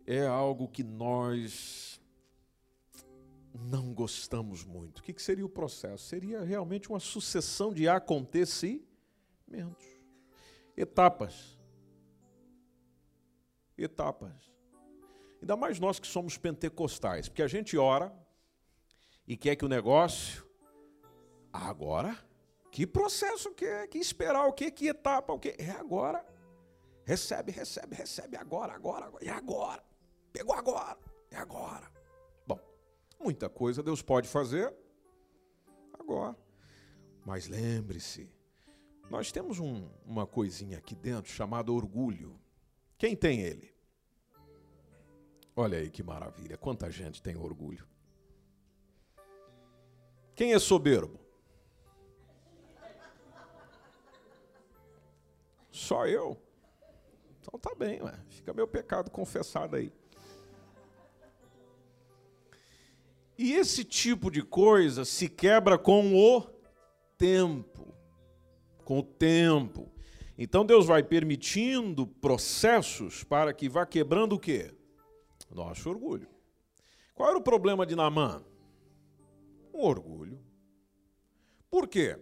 é 0.05 0.25
algo 0.25 0.67
que 0.67 0.83
nós 0.83 1.99
não 3.53 3.93
gostamos 3.93 4.63
muito. 4.63 4.99
O 4.99 5.03
que 5.03 5.19
seria 5.21 5.45
o 5.45 5.49
processo? 5.49 6.05
Seria 6.05 6.41
realmente 6.43 6.89
uma 6.89 6.99
sucessão 6.99 7.73
de 7.73 7.87
acontecimentos, 7.89 8.85
etapas. 10.75 11.57
Etapas. 13.77 14.51
Ainda 15.41 15.55
mais 15.55 15.79
nós 15.79 15.99
que 15.99 16.07
somos 16.07 16.37
pentecostais, 16.37 17.27
porque 17.27 17.43
a 17.43 17.47
gente 17.47 17.77
ora 17.77 18.13
e 19.27 19.35
quer 19.35 19.55
que 19.55 19.65
o 19.65 19.69
negócio. 19.69 20.45
Agora? 21.51 22.17
Que 22.71 22.85
processo 22.85 23.53
que? 23.53 23.87
Que 23.87 23.97
esperar 23.97 24.45
o 24.45 24.53
quê? 24.53 24.71
Que 24.71 24.87
etapa 24.87 25.33
o 25.33 25.39
quê? 25.39 25.55
É 25.57 25.71
agora. 25.71 26.25
Recebe, 27.03 27.51
recebe, 27.51 27.95
recebe 27.95 28.37
agora, 28.37 28.73
agora, 28.73 29.05
agora. 29.05 29.25
É 29.25 29.29
agora. 29.29 29.83
Pegou 30.31 30.55
agora. 30.55 30.97
É 31.31 31.37
agora. 31.37 31.97
Muita 33.19 33.49
coisa 33.49 33.81
Deus 33.81 34.01
pode 34.01 34.27
fazer 34.27 34.73
agora. 35.93 36.37
Mas 37.25 37.47
lembre-se, 37.47 38.29
nós 39.09 39.31
temos 39.31 39.59
um, 39.59 39.89
uma 40.05 40.25
coisinha 40.25 40.77
aqui 40.77 40.95
dentro 40.95 41.31
chamada 41.31 41.71
orgulho. 41.71 42.39
Quem 42.97 43.15
tem 43.15 43.41
ele? 43.41 43.73
Olha 45.55 45.79
aí 45.79 45.89
que 45.89 46.03
maravilha, 46.03 46.57
quanta 46.57 46.89
gente 46.91 47.21
tem 47.21 47.35
orgulho. 47.35 47.87
Quem 50.37 50.53
é 50.53 50.59
soberbo? 50.59 51.19
Só 55.71 56.05
eu. 56.05 56.39
Então 57.41 57.59
tá 57.59 57.73
bem, 57.73 58.03
ué. 58.03 58.13
fica 58.29 58.53
meu 58.53 58.67
pecado 58.67 59.09
confessado 59.09 59.75
aí. 59.75 59.91
E 63.35 63.53
esse 63.53 63.83
tipo 63.83 64.29
de 64.29 64.43
coisa 64.43 65.05
se 65.05 65.27
quebra 65.27 65.75
com 65.75 66.15
o 66.15 66.43
tempo. 67.17 67.95
Com 68.85 68.99
o 68.99 69.03
tempo. 69.03 69.91
Então 70.37 70.63
Deus 70.63 70.85
vai 70.85 71.01
permitindo 71.01 72.05
processos 72.05 73.23
para 73.23 73.51
que 73.53 73.67
vá 73.67 73.87
quebrando 73.87 74.33
o 74.33 74.39
quê? 74.39 74.71
Nosso 75.49 75.89
orgulho. 75.89 76.29
Qual 77.15 77.27
era 77.27 77.39
o 77.39 77.43
problema 77.43 77.87
de 77.87 77.95
Naamã? 77.95 78.43
O 79.77 79.85
orgulho. 79.85 80.39
Por 81.69 81.87
quê? 81.87 82.17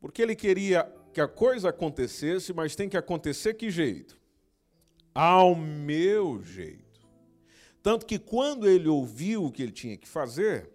Porque 0.00 0.20
ele 0.20 0.34
queria 0.34 0.82
que 1.12 1.20
a 1.20 1.28
coisa 1.28 1.68
acontecesse, 1.68 2.52
mas 2.52 2.74
tem 2.74 2.88
que 2.88 2.96
acontecer 2.96 3.54
que 3.54 3.70
jeito? 3.70 4.20
Ao 5.14 5.54
meu 5.54 6.42
jeito. 6.42 7.06
Tanto 7.84 8.04
que 8.04 8.18
quando 8.18 8.68
ele 8.68 8.88
ouviu 8.88 9.44
o 9.44 9.52
que 9.52 9.62
ele 9.62 9.70
tinha 9.70 9.96
que 9.96 10.08
fazer, 10.08 10.68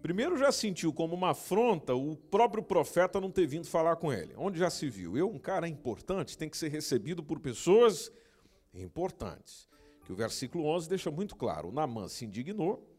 primeiro 0.00 0.38
já 0.38 0.50
sentiu 0.50 0.94
como 0.94 1.14
uma 1.14 1.32
afronta 1.32 1.94
o 1.94 2.16
próprio 2.16 2.62
profeta 2.62 3.20
não 3.20 3.30
ter 3.30 3.46
vindo 3.46 3.66
falar 3.66 3.96
com 3.96 4.10
ele. 4.10 4.32
Onde 4.38 4.58
já 4.58 4.70
se 4.70 4.88
viu? 4.88 5.14
Eu, 5.14 5.28
um 5.28 5.38
cara 5.38 5.68
importante, 5.68 6.38
tem 6.38 6.48
que 6.48 6.56
ser 6.56 6.68
recebido 6.68 7.22
por 7.22 7.38
pessoas 7.38 8.10
importantes. 8.72 9.68
Que 10.06 10.12
o 10.12 10.16
versículo 10.16 10.64
11 10.64 10.88
deixa 10.88 11.10
muito 11.10 11.36
claro. 11.36 11.68
O 11.68 12.08
se 12.08 12.24
indignou 12.24 12.90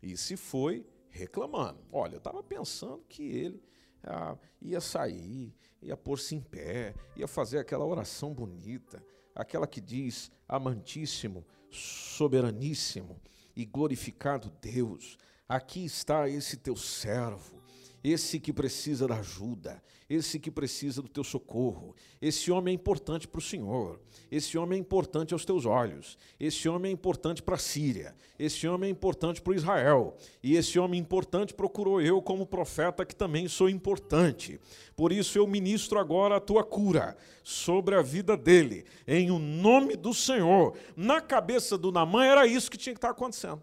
e 0.00 0.16
se 0.16 0.36
foi 0.36 0.86
reclamando. 1.10 1.80
Olha, 1.92 2.14
eu 2.14 2.18
estava 2.18 2.42
pensando 2.42 3.04
que 3.08 3.22
ele 3.22 3.62
ah, 4.02 4.36
ia 4.60 4.80
sair, 4.80 5.54
ia 5.82 5.96
pôr-se 5.96 6.34
em 6.34 6.40
pé, 6.40 6.94
ia 7.16 7.28
fazer 7.28 7.58
aquela 7.58 7.84
oração 7.84 8.32
bonita, 8.32 9.04
aquela 9.34 9.66
que 9.66 9.80
diz: 9.80 10.30
Amantíssimo, 10.48 11.44
soberaníssimo 11.70 13.20
e 13.54 13.64
glorificado 13.64 14.50
Deus, 14.60 15.18
aqui 15.48 15.84
está 15.84 16.28
esse 16.28 16.56
teu 16.56 16.76
servo 16.76 17.59
esse 18.02 18.40
que 18.40 18.52
precisa 18.52 19.06
da 19.06 19.16
ajuda, 19.16 19.82
esse 20.08 20.40
que 20.40 20.50
precisa 20.50 21.00
do 21.00 21.08
teu 21.08 21.22
socorro. 21.22 21.94
Esse 22.20 22.50
homem 22.50 22.72
é 22.72 22.74
importante 22.74 23.28
para 23.28 23.38
o 23.38 23.42
Senhor, 23.42 24.00
esse 24.30 24.58
homem 24.58 24.78
é 24.78 24.80
importante 24.80 25.32
aos 25.32 25.44
teus 25.44 25.64
olhos, 25.66 26.18
esse 26.38 26.68
homem 26.68 26.90
é 26.90 26.92
importante 26.92 27.42
para 27.42 27.54
a 27.54 27.58
Síria, 27.58 28.14
esse 28.38 28.66
homem 28.66 28.88
é 28.88 28.90
importante 28.90 29.40
para 29.40 29.54
Israel, 29.54 30.16
e 30.42 30.56
esse 30.56 30.78
homem 30.78 31.00
importante 31.00 31.54
procurou 31.54 32.00
eu 32.00 32.20
como 32.20 32.46
profeta 32.46 33.04
que 33.04 33.14
também 33.14 33.46
sou 33.46 33.68
importante. 33.68 34.58
Por 34.96 35.12
isso 35.12 35.38
eu 35.38 35.46
ministro 35.46 35.98
agora 35.98 36.36
a 36.36 36.40
tua 36.40 36.64
cura 36.64 37.16
sobre 37.44 37.94
a 37.94 38.02
vida 38.02 38.36
dele, 38.36 38.84
em 39.06 39.30
o 39.30 39.38
nome 39.38 39.96
do 39.96 40.12
Senhor. 40.12 40.76
Na 40.96 41.20
cabeça 41.20 41.78
do 41.78 41.92
Namã 41.92 42.24
era 42.24 42.46
isso 42.46 42.70
que 42.70 42.78
tinha 42.78 42.94
que 42.94 42.98
estar 42.98 43.10
acontecendo. 43.10 43.62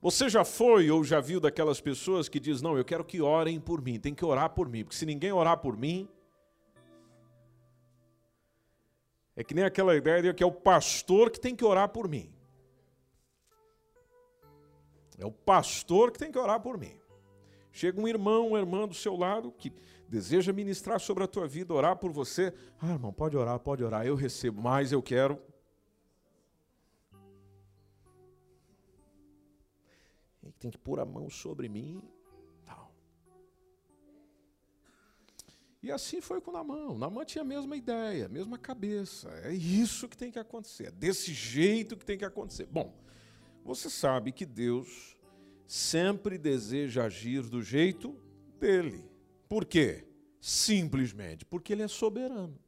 Você 0.00 0.28
já 0.30 0.44
foi 0.44 0.90
ou 0.90 1.04
já 1.04 1.20
viu 1.20 1.38
daquelas 1.38 1.80
pessoas 1.80 2.28
que 2.28 2.40
diz: 2.40 2.62
"Não, 2.62 2.76
eu 2.76 2.84
quero 2.84 3.04
que 3.04 3.20
orem 3.20 3.60
por 3.60 3.82
mim, 3.82 4.00
tem 4.00 4.14
que 4.14 4.24
orar 4.24 4.50
por 4.50 4.68
mim, 4.68 4.84
porque 4.84 4.96
se 4.96 5.04
ninguém 5.04 5.30
orar 5.30 5.58
por 5.58 5.76
mim, 5.76 6.08
é 9.36 9.44
que 9.44 9.54
nem 9.54 9.64
aquela 9.64 9.94
ideia 9.94 10.22
de 10.22 10.34
que 10.34 10.42
é 10.42 10.46
o 10.46 10.52
pastor 10.52 11.30
que 11.30 11.38
tem 11.38 11.54
que 11.54 11.64
orar 11.64 11.88
por 11.90 12.08
mim. 12.08 12.32
É 15.18 15.26
o 15.26 15.30
pastor 15.30 16.10
que 16.10 16.18
tem 16.18 16.32
que 16.32 16.38
orar 16.38 16.60
por 16.60 16.78
mim. 16.78 16.98
Chega 17.70 18.00
um 18.00 18.08
irmão, 18.08 18.48
uma 18.48 18.58
irmã 18.58 18.88
do 18.88 18.94
seu 18.94 19.16
lado 19.16 19.52
que 19.52 19.70
deseja 20.08 20.52
ministrar 20.52 20.98
sobre 20.98 21.22
a 21.22 21.26
tua 21.26 21.46
vida, 21.46 21.72
orar 21.72 21.96
por 21.96 22.10
você. 22.10 22.52
Ah, 22.80 22.92
irmão, 22.92 23.12
pode 23.12 23.36
orar, 23.36 23.58
pode 23.60 23.84
orar, 23.84 24.04
eu 24.04 24.14
recebo, 24.14 24.60
mas 24.60 24.92
eu 24.92 25.02
quero 25.02 25.38
tem 30.60 30.70
que 30.70 30.78
pôr 30.78 31.00
a 31.00 31.06
mão 31.06 31.30
sobre 31.30 31.68
mim. 31.68 32.02
Tal. 32.66 32.94
E 35.82 35.90
assim 35.90 36.20
foi 36.20 36.40
com 36.40 36.52
Namã. 36.52 36.94
Namã 36.94 37.24
tinha 37.24 37.42
a 37.42 37.46
mesma 37.46 37.74
ideia, 37.76 38.26
a 38.26 38.28
mesma 38.28 38.58
cabeça. 38.58 39.30
É 39.42 39.52
isso 39.52 40.06
que 40.06 40.16
tem 40.16 40.30
que 40.30 40.38
acontecer. 40.38 40.88
É 40.88 40.90
desse 40.90 41.32
jeito 41.32 41.96
que 41.96 42.04
tem 42.04 42.18
que 42.18 42.24
acontecer. 42.26 42.66
Bom, 42.66 42.94
você 43.64 43.88
sabe 43.88 44.30
que 44.32 44.44
Deus 44.44 45.16
sempre 45.66 46.36
deseja 46.36 47.04
agir 47.04 47.42
do 47.42 47.62
jeito 47.62 48.14
dele. 48.58 49.10
Por 49.48 49.64
quê? 49.64 50.06
Simplesmente 50.40 51.46
porque 51.46 51.72
ele 51.72 51.82
é 51.82 51.88
soberano. 51.88 52.58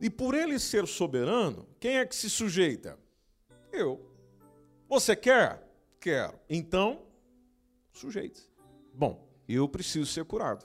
E 0.00 0.08
por 0.08 0.34
ele 0.34 0.58
ser 0.58 0.86
soberano, 0.86 1.66
quem 1.80 1.96
é 1.96 2.06
que 2.06 2.14
se 2.14 2.30
sujeita? 2.30 2.98
Eu. 3.72 4.13
Você 4.94 5.16
quer? 5.16 5.60
Quero. 5.98 6.38
Então, 6.48 7.02
sujeite. 7.92 8.48
Bom, 8.94 9.28
eu 9.48 9.68
preciso 9.68 10.06
ser 10.06 10.24
curado. 10.24 10.64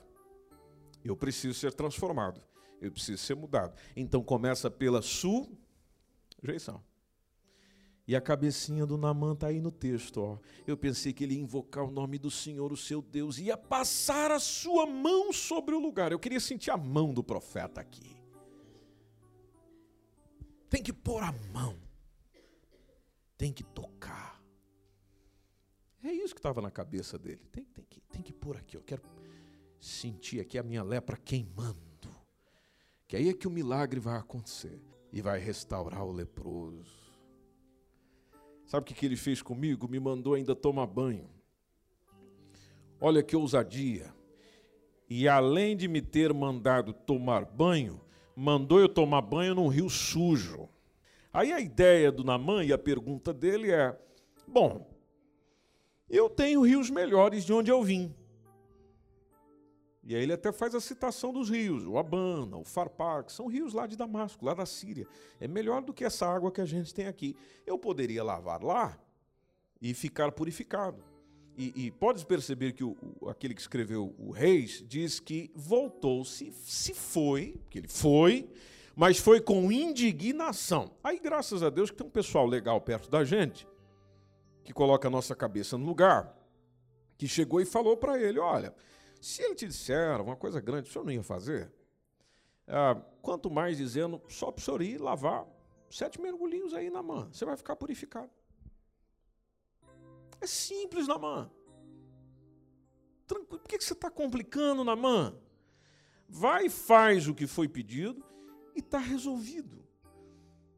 Eu 1.03 1.17
preciso 1.17 1.57
ser 1.57 1.73
transformado. 1.73 2.39
Eu 2.79 2.91
preciso 2.91 3.17
ser 3.23 3.35
mudado. 3.35 3.73
Então 3.95 4.23
começa 4.23 4.69
pela 4.69 5.01
sujeição. 5.01 6.83
E 8.07 8.15
a 8.15 8.21
cabecinha 8.21 8.85
do 8.85 8.99
Namã 8.99 9.33
está 9.33 9.47
aí 9.47 9.59
no 9.59 9.71
texto. 9.71 10.17
Ó. 10.21 10.37
Eu 10.67 10.77
pensei 10.77 11.11
que 11.11 11.23
ele 11.23 11.33
ia 11.33 11.41
invocar 11.41 11.83
o 11.83 11.89
nome 11.89 12.19
do 12.19 12.29
Senhor, 12.29 12.71
o 12.71 12.77
seu 12.77 13.01
Deus, 13.01 13.39
ia 13.39 13.57
passar 13.57 14.29
a 14.29 14.39
sua 14.39 14.85
mão 14.85 15.33
sobre 15.33 15.73
o 15.73 15.79
lugar. 15.79 16.11
Eu 16.11 16.19
queria 16.19 16.39
sentir 16.39 16.69
a 16.69 16.77
mão 16.77 17.15
do 17.15 17.23
profeta 17.23 17.81
aqui. 17.81 18.15
Tem 20.69 20.83
que 20.83 20.93
pôr 20.93 21.23
a 21.23 21.33
mão 21.51 21.89
tem 23.39 23.53
que 23.53 23.63
tocar. 23.63 24.08
É 26.03 26.11
isso 26.11 26.33
que 26.33 26.39
estava 26.39 26.61
na 26.61 26.71
cabeça 26.71 27.17
dele. 27.17 27.41
Tem, 27.51 27.65
tem, 27.65 27.85
que, 27.89 27.99
tem 28.01 28.21
que 28.21 28.33
pôr 28.33 28.55
aqui, 28.55 28.77
eu 28.77 28.81
quero 28.81 29.01
sentir 29.79 30.39
aqui 30.39 30.57
a 30.57 30.63
minha 30.63 30.83
lepra 30.83 31.17
queimando. 31.17 31.79
Que 33.07 33.15
aí 33.15 33.29
é 33.29 33.33
que 33.33 33.47
o 33.47 33.51
milagre 33.51 33.99
vai 33.99 34.17
acontecer 34.17 34.79
e 35.11 35.21
vai 35.21 35.39
restaurar 35.39 36.05
o 36.05 36.11
leproso. 36.11 36.99
Sabe 38.65 38.83
o 38.83 38.85
que, 38.85 38.93
que 38.93 39.05
ele 39.05 39.15
fez 39.15 39.41
comigo? 39.41 39.89
Me 39.89 39.99
mandou 39.99 40.35
ainda 40.35 40.55
tomar 40.55 40.85
banho. 40.85 41.27
Olha 43.01 43.23
que 43.23 43.35
ousadia. 43.35 44.13
E 45.09 45.27
além 45.27 45.75
de 45.75 45.87
me 45.87 46.01
ter 46.01 46.31
mandado 46.33 46.93
tomar 46.93 47.45
banho, 47.45 47.99
mandou 48.35 48.79
eu 48.79 48.87
tomar 48.87 49.21
banho 49.21 49.55
num 49.55 49.67
rio 49.67 49.89
sujo. 49.89 50.69
Aí 51.33 51.51
a 51.51 51.59
ideia 51.59 52.11
do 52.11 52.23
Namã 52.23 52.63
e 52.63 52.71
a 52.71 52.77
pergunta 52.77 53.33
dele 53.33 53.71
é: 53.71 53.97
bom, 54.47 54.87
eu 56.09 56.29
tenho 56.29 56.61
rios 56.61 56.89
melhores 56.89 57.45
de 57.45 57.53
onde 57.53 57.69
eu 57.69 57.83
vim. 57.83 58.13
E 60.03 60.15
aí 60.15 60.23
ele 60.23 60.33
até 60.33 60.51
faz 60.51 60.73
a 60.73 60.81
citação 60.81 61.31
dos 61.31 61.49
rios, 61.49 61.85
o 61.85 61.97
Abana, 61.97 62.57
o 62.57 62.63
Farpar, 62.63 63.23
que 63.23 63.31
são 63.31 63.45
rios 63.45 63.73
lá 63.73 63.85
de 63.85 63.95
Damasco, 63.95 64.43
lá 64.43 64.55
da 64.55 64.65
Síria. 64.65 65.05
É 65.39 65.47
melhor 65.47 65.83
do 65.83 65.93
que 65.93 66.03
essa 66.03 66.25
água 66.25 66.51
que 66.51 66.61
a 66.61 66.65
gente 66.65 66.91
tem 66.93 67.05
aqui. 67.05 67.35
Eu 67.63 67.77
poderia 67.77 68.23
lavar 68.23 68.63
lá 68.63 68.97
e 69.79 69.93
ficar 69.93 70.31
purificado. 70.31 71.03
E, 71.55 71.73
e 71.75 71.91
podes 71.91 72.23
perceber 72.23 72.71
que 72.71 72.83
o, 72.83 72.97
o, 73.19 73.29
aquele 73.29 73.53
que 73.53 73.61
escreveu 73.61 74.15
o 74.17 74.31
Reis 74.31 74.83
diz 74.87 75.19
que 75.19 75.51
voltou-se, 75.53 76.51
se 76.53 76.93
foi, 76.93 77.59
que 77.69 77.77
ele 77.77 77.87
foi, 77.87 78.49
mas 78.95 79.19
foi 79.19 79.39
com 79.39 79.71
indignação. 79.71 80.89
Aí, 81.03 81.19
graças 81.19 81.61
a 81.61 81.69
Deus, 81.69 81.91
que 81.91 81.97
tem 81.97 82.07
um 82.07 82.09
pessoal 82.09 82.47
legal 82.47 82.81
perto 82.81 83.11
da 83.11 83.23
gente, 83.23 83.67
que 84.69 84.73
coloca 84.73 85.07
a 85.07 85.11
nossa 85.11 85.35
cabeça 85.35 85.79
no 85.79 85.83
lugar, 85.83 86.31
que 87.17 87.27
chegou 87.27 87.59
e 87.59 87.65
falou 87.65 87.97
para 87.97 88.21
ele: 88.21 88.37
olha, 88.37 88.71
se 89.19 89.41
ele 89.41 89.55
te 89.55 89.65
disser 89.65 90.21
uma 90.21 90.35
coisa 90.35 90.61
grande, 90.61 90.87
o 90.87 90.93
senhor 90.93 91.03
não 91.03 91.11
ia 91.11 91.23
fazer? 91.23 91.73
Ah, 92.67 93.01
quanto 93.19 93.49
mais 93.49 93.77
dizendo, 93.77 94.21
só 94.29 94.51
para 94.51 94.61
o 94.61 94.63
senhor 94.63 94.81
ir 94.83 95.01
lavar 95.01 95.47
sete 95.89 96.21
mergulhinhos 96.21 96.75
aí 96.75 96.91
na 96.91 97.01
mão, 97.01 97.33
você 97.33 97.45
vai 97.45 97.57
ficar 97.57 97.75
purificado. 97.77 98.29
É 100.39 100.45
simples 100.45 101.07
na 101.07 101.17
mão. 101.17 101.51
Tranquilo, 103.25 103.47
por 103.47 103.67
que 103.67 103.81
você 103.81 103.93
está 103.93 104.11
complicando 104.11 104.83
na 104.83 104.95
mão? 104.95 105.41
Vai 106.27 106.67
e 106.67 106.69
faz 106.69 107.27
o 107.27 107.33
que 107.33 107.47
foi 107.47 107.67
pedido 107.67 108.23
e 108.75 108.81
está 108.81 108.99
resolvido. 108.99 109.83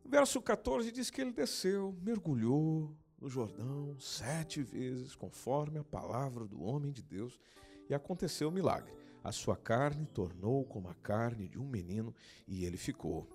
Verso 0.05 0.41
14 0.41 0.93
diz 0.93 1.09
que 1.09 1.19
ele 1.19 1.33
desceu, 1.33 1.93
mergulhou 2.01 2.95
no 3.21 3.29
Jordão 3.29 3.95
sete 3.99 4.63
vezes, 4.63 5.15
conforme 5.15 5.79
a 5.79 5.83
palavra 5.83 6.45
do 6.45 6.61
homem 6.63 6.91
de 6.91 7.03
Deus, 7.03 7.39
e 7.87 7.93
aconteceu 7.93 8.49
o 8.49 8.51
milagre. 8.51 8.91
A 9.23 9.31
sua 9.31 9.55
carne 9.55 10.05
tornou 10.07 10.65
como 10.65 10.89
a 10.89 10.95
carne 10.95 11.47
de 11.47 11.59
um 11.59 11.67
menino 11.67 12.13
e 12.47 12.65
ele 12.65 12.77
ficou 12.77 13.29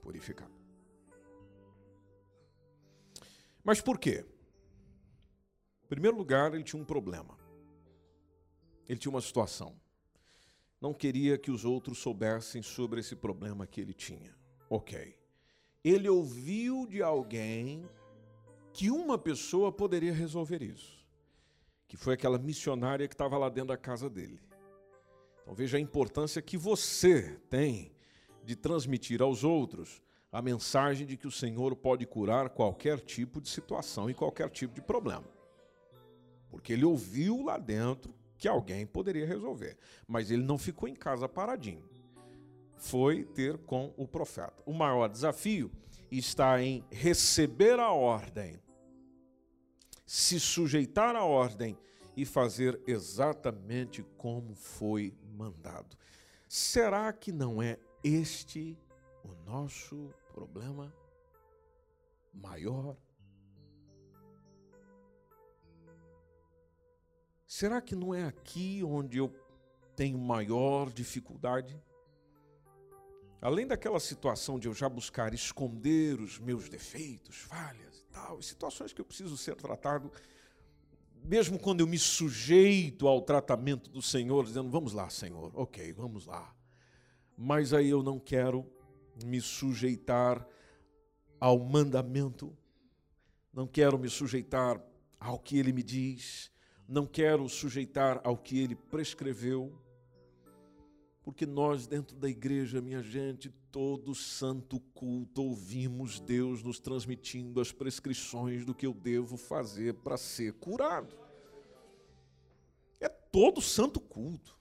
purificado. 0.00 0.54
Mas 3.64 3.80
por 3.80 3.98
quê? 3.98 4.24
Em 5.84 5.88
primeiro 5.88 6.16
lugar, 6.16 6.54
ele 6.54 6.62
tinha 6.62 6.80
um 6.80 6.84
problema. 6.84 7.36
Ele 8.88 8.98
tinha 8.98 9.10
uma 9.10 9.20
situação 9.20 9.74
não 10.84 10.92
queria 10.92 11.38
que 11.38 11.50
os 11.50 11.64
outros 11.64 11.96
soubessem 11.96 12.60
sobre 12.60 13.00
esse 13.00 13.16
problema 13.16 13.66
que 13.66 13.80
ele 13.80 13.94
tinha. 13.94 14.36
Ok. 14.68 15.18
Ele 15.82 16.10
ouviu 16.10 16.86
de 16.86 17.02
alguém 17.02 17.88
que 18.74 18.90
uma 18.90 19.16
pessoa 19.16 19.70
poderia 19.70 20.12
resolver 20.12 20.60
isso, 20.60 20.98
que 21.86 21.96
foi 21.96 22.14
aquela 22.14 22.38
missionária 22.38 23.06
que 23.06 23.14
estava 23.14 23.38
lá 23.38 23.48
dentro 23.48 23.68
da 23.68 23.76
casa 23.76 24.10
dele. 24.10 24.40
Então 25.40 25.54
veja 25.54 25.76
a 25.76 25.80
importância 25.80 26.42
que 26.42 26.58
você 26.58 27.38
tem 27.48 27.92
de 28.42 28.56
transmitir 28.56 29.22
aos 29.22 29.44
outros 29.44 30.02
a 30.32 30.42
mensagem 30.42 31.06
de 31.06 31.16
que 31.16 31.28
o 31.28 31.30
Senhor 31.30 31.76
pode 31.76 32.04
curar 32.04 32.50
qualquer 32.50 32.98
tipo 32.98 33.40
de 33.40 33.48
situação 33.48 34.10
e 34.10 34.14
qualquer 34.14 34.50
tipo 34.50 34.74
de 34.74 34.82
problema. 34.82 35.24
Porque 36.50 36.72
ele 36.72 36.84
ouviu 36.84 37.44
lá 37.44 37.56
dentro 37.56 38.12
que 38.36 38.48
alguém 38.48 38.84
poderia 38.84 39.24
resolver, 39.24 39.78
mas 40.08 40.32
ele 40.32 40.42
não 40.42 40.58
ficou 40.58 40.88
em 40.88 40.96
casa 40.96 41.28
paradinho. 41.28 41.88
Foi 42.76 43.22
ter 43.22 43.56
com 43.58 43.94
o 43.96 44.08
profeta. 44.08 44.64
O 44.66 44.72
maior 44.72 45.08
desafio 45.08 45.70
está 46.18 46.62
em 46.62 46.84
receber 46.90 47.78
a 47.78 47.90
ordem, 47.90 48.60
se 50.06 50.38
sujeitar 50.38 51.16
à 51.16 51.24
ordem 51.24 51.76
e 52.16 52.24
fazer 52.24 52.80
exatamente 52.86 54.02
como 54.16 54.54
foi 54.54 55.16
mandado. 55.36 55.96
Será 56.48 57.12
que 57.12 57.32
não 57.32 57.62
é 57.62 57.78
este 58.02 58.78
o 59.24 59.34
nosso 59.44 60.12
problema 60.32 60.94
maior? 62.32 62.96
Será 67.46 67.80
que 67.80 67.94
não 67.94 68.14
é 68.14 68.24
aqui 68.24 68.82
onde 68.84 69.18
eu 69.18 69.32
tenho 69.94 70.18
maior 70.18 70.90
dificuldade? 70.90 71.80
Além 73.44 73.66
daquela 73.66 74.00
situação 74.00 74.58
de 74.58 74.68
eu 74.68 74.74
já 74.74 74.88
buscar 74.88 75.34
esconder 75.34 76.18
os 76.18 76.38
meus 76.38 76.66
defeitos, 76.66 77.36
falhas 77.36 77.98
e 77.98 78.04
tal, 78.10 78.40
situações 78.40 78.90
que 78.90 79.02
eu 79.02 79.04
preciso 79.04 79.36
ser 79.36 79.54
tratado 79.54 80.10
mesmo 81.22 81.58
quando 81.58 81.80
eu 81.80 81.86
me 81.86 81.98
sujeito 81.98 83.06
ao 83.06 83.20
tratamento 83.20 83.90
do 83.90 84.00
Senhor, 84.00 84.46
dizendo, 84.46 84.70
vamos 84.70 84.94
lá, 84.94 85.10
Senhor, 85.10 85.50
ok, 85.54 85.92
vamos 85.92 86.24
lá. 86.24 86.54
Mas 87.36 87.74
aí 87.74 87.90
eu 87.90 88.02
não 88.02 88.18
quero 88.18 88.66
me 89.24 89.42
sujeitar 89.42 90.46
ao 91.38 91.58
mandamento, 91.58 92.56
não 93.52 93.66
quero 93.66 93.98
me 93.98 94.08
sujeitar 94.08 94.82
ao 95.20 95.38
que 95.38 95.58
ele 95.58 95.70
me 95.70 95.82
diz, 95.82 96.50
não 96.88 97.06
quero 97.06 97.46
sujeitar 97.46 98.22
ao 98.24 98.38
que 98.38 98.58
ele 98.58 98.74
prescreveu, 98.74 99.78
porque 101.24 101.46
nós, 101.46 101.86
dentro 101.86 102.14
da 102.14 102.28
igreja, 102.28 102.82
minha 102.82 103.02
gente, 103.02 103.48
todo 103.72 104.14
santo 104.14 104.78
culto, 104.78 105.42
ouvimos 105.42 106.20
Deus 106.20 106.62
nos 106.62 106.78
transmitindo 106.78 107.62
as 107.62 107.72
prescrições 107.72 108.62
do 108.66 108.74
que 108.74 108.86
eu 108.86 108.92
devo 108.92 109.38
fazer 109.38 109.94
para 109.94 110.18
ser 110.18 110.52
curado. 110.52 111.16
É 113.00 113.08
todo 113.08 113.62
santo 113.62 113.98
culto. 114.00 114.54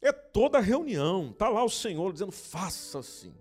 É 0.00 0.12
toda 0.12 0.60
reunião. 0.60 1.30
Está 1.30 1.48
lá 1.48 1.64
o 1.64 1.68
Senhor 1.68 2.12
dizendo: 2.12 2.30
faça 2.30 3.00
assim, 3.00 3.34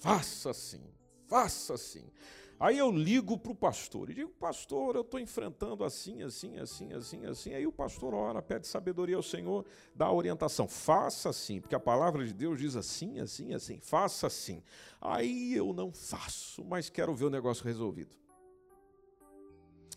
faça 0.00 0.50
assim, 0.50 0.82
faça 1.26 1.72
assim. 1.72 2.04
Aí 2.58 2.78
eu 2.78 2.90
ligo 2.90 3.36
para 3.36 3.52
o 3.52 3.54
pastor 3.54 4.10
e 4.10 4.14
digo, 4.14 4.30
pastor, 4.30 4.94
eu 4.94 5.02
estou 5.02 5.18
enfrentando 5.20 5.84
assim, 5.84 6.22
assim, 6.22 6.58
assim, 6.58 6.92
assim, 6.92 7.26
assim. 7.26 7.54
Aí 7.54 7.66
o 7.66 7.72
pastor 7.72 8.14
ora, 8.14 8.40
pede 8.40 8.66
sabedoria 8.66 9.16
ao 9.16 9.22
Senhor, 9.22 9.64
dá 9.94 10.10
orientação. 10.10 10.68
Faça 10.68 11.30
assim, 11.30 11.60
porque 11.60 11.74
a 11.74 11.80
palavra 11.80 12.24
de 12.24 12.32
Deus 12.32 12.58
diz 12.58 12.76
assim, 12.76 13.18
assim, 13.18 13.52
assim. 13.52 13.80
Faça 13.80 14.26
assim. 14.26 14.62
Aí 15.00 15.54
eu 15.54 15.72
não 15.72 15.92
faço, 15.92 16.64
mas 16.64 16.88
quero 16.88 17.14
ver 17.14 17.26
o 17.26 17.30
negócio 17.30 17.64
resolvido 17.64 18.23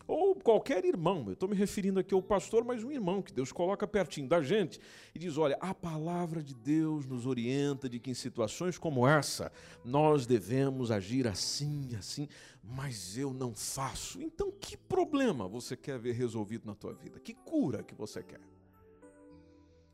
ou 0.08 0.34
qualquer 0.34 0.86
irmão, 0.86 1.22
eu 1.26 1.34
estou 1.34 1.46
me 1.46 1.54
referindo 1.54 2.00
aqui 2.00 2.14
ao 2.14 2.22
pastor, 2.22 2.64
mas 2.64 2.82
um 2.82 2.90
irmão 2.90 3.20
que 3.20 3.30
Deus 3.30 3.52
coloca 3.52 3.86
pertinho 3.86 4.26
da 4.26 4.40
gente 4.40 4.80
e 5.14 5.18
diz: 5.18 5.36
olha, 5.36 5.58
a 5.60 5.74
palavra 5.74 6.42
de 6.42 6.54
Deus 6.54 7.04
nos 7.04 7.26
orienta 7.26 7.90
de 7.90 8.00
que 8.00 8.10
em 8.10 8.14
situações 8.14 8.78
como 8.78 9.06
essa 9.06 9.52
nós 9.84 10.24
devemos 10.24 10.90
agir 10.90 11.28
assim, 11.28 11.94
assim, 11.94 12.26
mas 12.64 13.18
eu 13.18 13.34
não 13.34 13.54
faço. 13.54 14.22
Então, 14.22 14.50
que 14.50 14.78
problema 14.78 15.46
você 15.46 15.76
quer 15.76 15.98
ver 15.98 16.12
resolvido 16.12 16.64
na 16.64 16.74
tua 16.74 16.94
vida? 16.94 17.20
Que 17.20 17.34
cura 17.34 17.82
que 17.82 17.94
você 17.94 18.22
quer? 18.22 18.40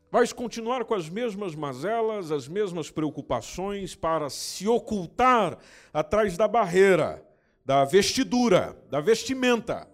Vais 0.09 0.31
continuar 0.31 0.85
com 0.85 0.93
as 0.93 1.09
mesmas 1.09 1.53
mazelas, 1.55 2.31
as 2.31 2.47
mesmas 2.47 2.89
preocupações 2.89 3.95
para 3.95 4.29
se 4.29 4.65
ocultar 4.65 5.57
atrás 5.91 6.37
da 6.37 6.47
barreira, 6.47 7.21
da 7.65 7.83
vestidura, 7.83 8.81
da 8.89 9.01
vestimenta 9.01 9.93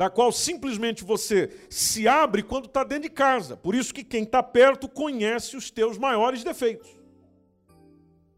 da 0.00 0.08
qual 0.08 0.32
simplesmente 0.32 1.04
você 1.04 1.50
se 1.68 2.08
abre 2.08 2.42
quando 2.42 2.64
está 2.64 2.82
dentro 2.82 3.02
de 3.02 3.10
casa. 3.10 3.54
Por 3.54 3.74
isso 3.74 3.92
que 3.92 4.02
quem 4.02 4.22
está 4.22 4.42
perto 4.42 4.88
conhece 4.88 5.58
os 5.58 5.70
teus 5.70 5.98
maiores 5.98 6.42
defeitos. 6.42 6.88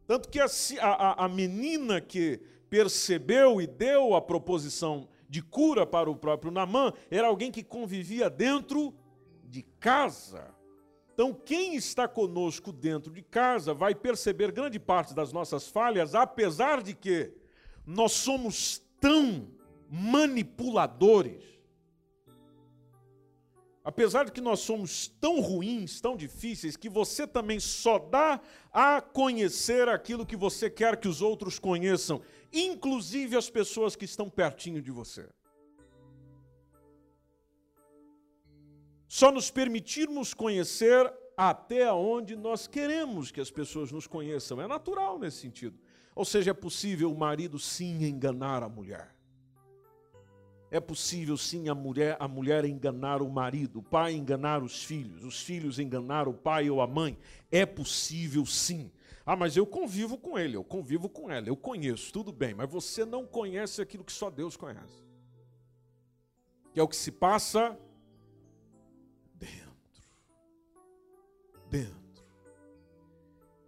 Tanto 0.04 0.28
que 0.28 0.40
a, 0.40 0.46
a, 0.80 1.24
a 1.24 1.28
menina 1.28 2.00
que 2.00 2.40
percebeu 2.68 3.62
e 3.62 3.68
deu 3.68 4.16
a 4.16 4.20
proposição 4.20 5.08
de 5.28 5.40
cura 5.40 5.86
para 5.86 6.10
o 6.10 6.16
próprio 6.16 6.50
Namã 6.50 6.92
era 7.08 7.28
alguém 7.28 7.52
que 7.52 7.62
convivia 7.62 8.28
dentro 8.28 8.92
de 9.44 9.62
casa. 9.78 10.52
Então, 11.14 11.32
quem 11.32 11.76
está 11.76 12.08
conosco 12.08 12.72
dentro 12.72 13.12
de 13.12 13.22
casa 13.22 13.72
vai 13.72 13.94
perceber 13.94 14.50
grande 14.50 14.80
parte 14.80 15.14
das 15.14 15.32
nossas 15.32 15.68
falhas, 15.68 16.16
apesar 16.16 16.82
de 16.82 16.92
que 16.92 17.32
nós 17.86 18.10
somos 18.10 18.82
tão 18.98 19.46
manipuladores 19.88 21.51
Apesar 23.84 24.24
de 24.24 24.32
que 24.32 24.40
nós 24.40 24.60
somos 24.60 25.08
tão 25.20 25.40
ruins, 25.40 26.00
tão 26.00 26.16
difíceis, 26.16 26.76
que 26.76 26.88
você 26.88 27.26
também 27.26 27.58
só 27.58 27.98
dá 27.98 28.40
a 28.72 29.00
conhecer 29.00 29.88
aquilo 29.88 30.24
que 30.24 30.36
você 30.36 30.70
quer 30.70 30.96
que 30.96 31.08
os 31.08 31.20
outros 31.20 31.58
conheçam, 31.58 32.22
inclusive 32.52 33.36
as 33.36 33.50
pessoas 33.50 33.96
que 33.96 34.04
estão 34.04 34.30
pertinho 34.30 34.80
de 34.80 34.92
você. 34.92 35.28
Só 39.08 39.32
nos 39.32 39.50
permitirmos 39.50 40.32
conhecer 40.32 41.12
até 41.36 41.92
onde 41.92 42.36
nós 42.36 42.66
queremos 42.66 43.30
que 43.30 43.40
as 43.40 43.50
pessoas 43.50 43.90
nos 43.90 44.06
conheçam. 44.06 44.60
É 44.60 44.68
natural 44.68 45.18
nesse 45.18 45.38
sentido. 45.38 45.78
Ou 46.14 46.24
seja, 46.24 46.52
é 46.52 46.54
possível 46.54 47.10
o 47.10 47.18
marido 47.18 47.58
sim 47.58 48.04
enganar 48.04 48.62
a 48.62 48.68
mulher. 48.68 49.14
É 50.72 50.80
possível 50.80 51.36
sim 51.36 51.68
a 51.68 51.74
mulher, 51.74 52.16
a 52.18 52.26
mulher 52.26 52.64
enganar 52.64 53.20
o 53.20 53.28
marido, 53.28 53.80
o 53.80 53.82
pai 53.82 54.14
enganar 54.14 54.62
os 54.62 54.82
filhos, 54.82 55.22
os 55.22 55.42
filhos 55.42 55.78
enganar 55.78 56.26
o 56.26 56.32
pai 56.32 56.70
ou 56.70 56.80
a 56.80 56.86
mãe. 56.86 57.18
É 57.50 57.66
possível 57.66 58.46
sim. 58.46 58.90
Ah, 59.26 59.36
mas 59.36 59.54
eu 59.54 59.66
convivo 59.66 60.16
com 60.16 60.38
ele, 60.38 60.56
eu 60.56 60.64
convivo 60.64 61.10
com 61.10 61.30
ela, 61.30 61.46
eu 61.46 61.58
conheço, 61.58 62.10
tudo 62.10 62.32
bem, 62.32 62.54
mas 62.54 62.70
você 62.70 63.04
não 63.04 63.26
conhece 63.26 63.82
aquilo 63.82 64.02
que 64.02 64.12
só 64.12 64.30
Deus 64.30 64.56
conhece. 64.56 65.04
Que 66.72 66.80
é 66.80 66.82
o 66.82 66.88
que 66.88 66.96
se 66.96 67.12
passa 67.12 67.78
dentro. 69.34 70.08
Dentro. 71.68 72.24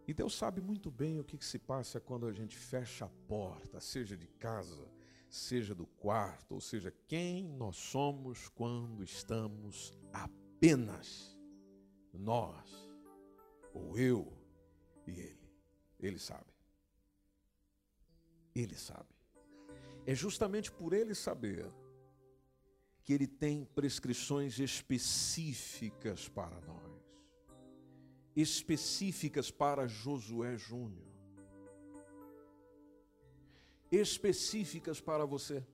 E 0.09 0.15
Deus 0.15 0.35
sabe 0.35 0.63
muito 0.63 0.91
bem 0.91 1.21
o 1.21 1.25
que, 1.25 1.37
que 1.37 1.45
se 1.45 1.59
passa 1.59 2.01
quando 2.01 2.27
a 2.27 2.33
gente 2.33 2.57
fecha 2.57 3.05
a 3.05 3.11
porta, 3.29 3.79
seja 3.79 4.17
de 4.17 4.27
casa, 4.27 4.94
seja 5.35 5.75
do 5.75 5.85
quarto, 5.85 6.55
ou 6.55 6.61
seja, 6.61 6.95
quem 7.09 7.45
nós 7.45 7.77
somos 7.77 8.49
quando 8.49 9.03
estamos 9.03 9.93
apenas 10.13 11.37
nós, 12.13 12.71
ou 13.73 13.99
eu 13.99 14.33
e 15.07 15.11
ele. 15.11 15.51
Ele 15.99 16.19
sabe. 16.21 16.53
Ele 18.55 18.77
sabe. 18.77 19.09
É 20.07 20.15
justamente 20.15 20.71
por 20.71 20.93
ele 20.93 21.15
saber 21.17 21.69
que 23.03 23.13
ele 23.13 23.27
tem 23.27 23.65
prescrições 23.65 24.61
específicas 24.61 26.29
para 26.29 26.61
nós, 26.61 27.03
específicas 28.37 29.51
para 29.51 29.89
Josué 29.89 30.57
Júnior 30.57 31.14
específicas 33.97 35.01
para 35.01 35.25
você. 35.25 35.65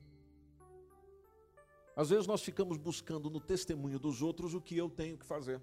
Às 1.94 2.10
vezes 2.10 2.26
nós 2.26 2.42
ficamos 2.42 2.76
buscando 2.76 3.28
no 3.28 3.40
testemunho 3.40 3.98
dos 3.98 4.22
outros 4.22 4.54
o 4.54 4.60
que 4.60 4.76
eu 4.76 4.88
tenho 4.88 5.18
que 5.18 5.26
fazer. 5.26 5.60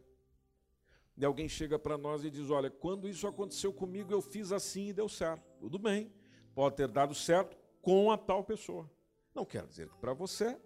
E 1.18 1.26
alguém 1.26 1.50
chega 1.50 1.80
para 1.80 1.98
nós 1.98 2.24
e 2.24 2.30
diz: 2.30 2.50
Olha, 2.50 2.70
quando 2.70 3.10
isso 3.10 3.28
aconteceu 3.28 3.74
comigo, 3.74 4.12
eu 4.12 4.22
fiz 4.22 4.52
assim 4.52 4.90
e 4.90 4.94
deu 4.94 5.10
certo. 5.10 5.44
Tudo 5.60 5.80
bem, 5.80 6.12
pode 6.54 6.76
ter 6.76 6.88
dado 6.88 7.16
certo 7.16 7.58
com 7.82 8.12
a 8.12 8.18
tal 8.18 8.44
pessoa. 8.44 8.90
Não 9.34 9.46
quer 9.46 9.66
dizer 9.66 9.90
que 9.90 9.98
para 9.98 10.14
você 10.14 10.60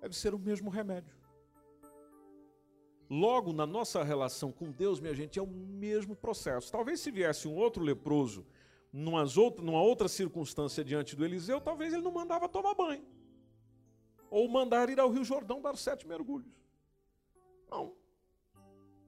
deve 0.00 0.16
ser 0.16 0.34
o 0.34 0.38
mesmo 0.38 0.70
remédio. 0.70 1.14
Logo, 3.10 3.52
na 3.52 3.66
nossa 3.66 4.02
relação 4.02 4.50
com 4.50 4.70
Deus, 4.70 4.98
minha 4.98 5.14
gente, 5.14 5.38
é 5.38 5.42
o 5.42 5.46
mesmo 5.46 6.16
processo. 6.16 6.72
Talvez 6.72 7.00
se 7.00 7.10
viesse 7.10 7.46
um 7.46 7.54
outro 7.54 7.82
leproso 7.82 8.46
outra, 9.36 9.64
numa 9.64 9.80
outra 9.80 10.08
circunstância 10.08 10.84
diante 10.84 11.16
do 11.16 11.24
Eliseu, 11.24 11.60
talvez 11.60 11.92
ele 11.92 12.02
não 12.02 12.12
mandava 12.12 12.48
tomar 12.48 12.74
banho. 12.74 13.04
Ou 14.30 14.48
mandar 14.48 14.88
ir 14.90 15.00
ao 15.00 15.10
Rio 15.10 15.24
Jordão 15.24 15.60
dar 15.60 15.76
sete 15.76 16.06
mergulhos. 16.06 16.52
Não. 17.70 17.94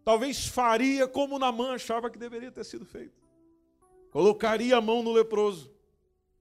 talvez 0.03 0.47
faria 0.47 1.07
como 1.07 1.39
Namã 1.39 1.75
achava 1.75 2.09
que 2.09 2.19
deveria 2.19 2.51
ter 2.51 2.65
sido 2.65 2.87
feito. 2.87 3.23
Colocaria 4.11 4.77
a 4.77 4.81
mão 4.81 5.03
no 5.03 5.13
leproso, 5.13 5.71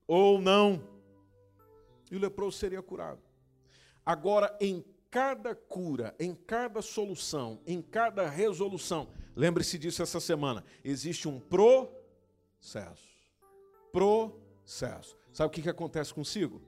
ou 0.08 0.40
não, 0.40 0.82
e 2.10 2.16
o 2.16 2.20
leproso 2.20 2.58
seria 2.58 2.82
curado. 2.82 3.22
Agora, 4.06 4.56
em 4.62 4.86
cada 5.10 5.56
cura, 5.56 6.16
em 6.20 6.34
cada 6.34 6.82
solução, 6.82 7.60
em 7.66 7.82
cada 7.82 8.30
resolução, 8.30 9.10
lembre-se 9.36 9.78
disso 9.78 10.02
essa 10.02 10.20
semana, 10.20 10.64
existe 10.84 11.28
um 11.28 11.40
processo. 11.40 13.13
Processo. 13.94 15.16
Sabe 15.32 15.48
o 15.48 15.52
que, 15.52 15.62
que 15.62 15.70
acontece 15.70 16.12
consigo? 16.12 16.60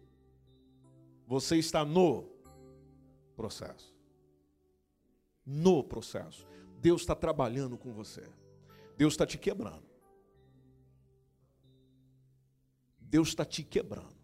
Você 1.26 1.58
está 1.58 1.84
no 1.84 2.30
processo. 3.36 3.94
No 5.44 5.84
processo. 5.84 6.48
Deus 6.80 7.02
está 7.02 7.16
trabalhando 7.16 7.78
com 7.80 7.92
você. 7.92 8.30
Deus 8.96 9.14
está 9.14 9.26
te 9.26 9.40
quebrando. 9.40 9.90
Deus 13.00 13.30
está 13.30 13.44
te 13.44 13.64
quebrando. 13.64 14.16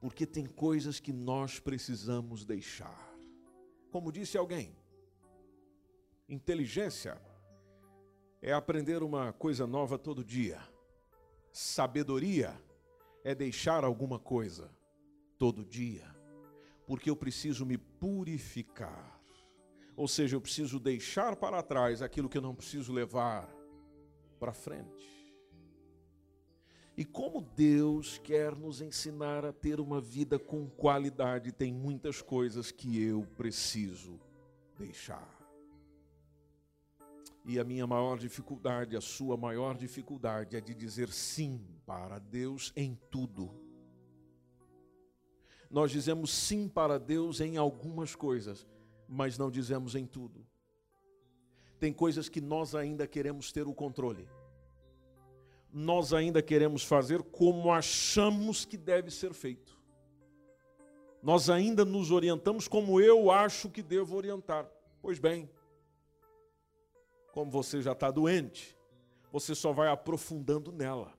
Porque 0.00 0.26
tem 0.26 0.46
coisas 0.46 0.98
que 1.00 1.12
nós 1.12 1.60
precisamos 1.60 2.46
deixar. 2.46 3.14
Como 3.90 4.10
disse 4.10 4.38
alguém, 4.38 4.74
inteligência 6.26 7.20
é 8.40 8.52
aprender 8.54 9.02
uma 9.02 9.34
coisa 9.34 9.66
nova 9.66 9.98
todo 9.98 10.24
dia. 10.24 10.58
Sabedoria 11.52 12.54
é 13.24 13.34
deixar 13.34 13.84
alguma 13.84 14.18
coisa 14.18 14.70
todo 15.36 15.64
dia. 15.64 16.04
Porque 16.86 17.10
eu 17.10 17.16
preciso 17.16 17.66
me 17.66 17.76
purificar. 17.76 19.20
Ou 19.96 20.08
seja, 20.08 20.36
eu 20.36 20.40
preciso 20.40 20.78
deixar 20.78 21.36
para 21.36 21.62
trás 21.62 22.02
aquilo 22.02 22.28
que 22.28 22.38
eu 22.38 22.42
não 22.42 22.54
preciso 22.54 22.92
levar 22.92 23.48
para 24.38 24.52
frente. 24.52 25.18
E 26.96 27.04
como 27.04 27.40
Deus 27.40 28.18
quer 28.18 28.56
nos 28.56 28.80
ensinar 28.80 29.44
a 29.44 29.52
ter 29.52 29.78
uma 29.78 30.00
vida 30.00 30.36
com 30.36 30.68
qualidade, 30.68 31.52
tem 31.52 31.72
muitas 31.72 32.20
coisas 32.20 32.72
que 32.72 33.00
eu 33.00 33.24
preciso 33.36 34.18
deixar. 34.76 35.37
E 37.48 37.58
a 37.58 37.64
minha 37.64 37.86
maior 37.86 38.18
dificuldade, 38.18 38.94
a 38.94 39.00
sua 39.00 39.34
maior 39.34 39.74
dificuldade 39.74 40.54
é 40.54 40.60
de 40.60 40.74
dizer 40.74 41.08
sim 41.08 41.58
para 41.86 42.18
Deus 42.18 42.74
em 42.76 42.94
tudo. 43.10 43.50
Nós 45.70 45.90
dizemos 45.90 46.30
sim 46.30 46.68
para 46.68 46.98
Deus 46.98 47.40
em 47.40 47.56
algumas 47.56 48.14
coisas, 48.14 48.66
mas 49.08 49.38
não 49.38 49.50
dizemos 49.50 49.94
em 49.94 50.04
tudo. 50.04 50.46
Tem 51.80 51.90
coisas 51.90 52.28
que 52.28 52.38
nós 52.38 52.74
ainda 52.74 53.06
queremos 53.06 53.50
ter 53.50 53.66
o 53.66 53.72
controle. 53.72 54.28
Nós 55.72 56.12
ainda 56.12 56.42
queremos 56.42 56.84
fazer 56.84 57.22
como 57.22 57.72
achamos 57.72 58.66
que 58.66 58.76
deve 58.76 59.10
ser 59.10 59.32
feito. 59.32 59.80
Nós 61.22 61.48
ainda 61.48 61.82
nos 61.82 62.10
orientamos 62.10 62.68
como 62.68 63.00
eu 63.00 63.30
acho 63.30 63.70
que 63.70 63.82
devo 63.82 64.16
orientar. 64.16 64.70
Pois 65.00 65.18
bem, 65.18 65.48
como 67.32 67.50
você 67.50 67.80
já 67.82 67.92
está 67.92 68.10
doente, 68.10 68.76
você 69.30 69.54
só 69.54 69.72
vai 69.72 69.88
aprofundando 69.88 70.72
nela. 70.72 71.12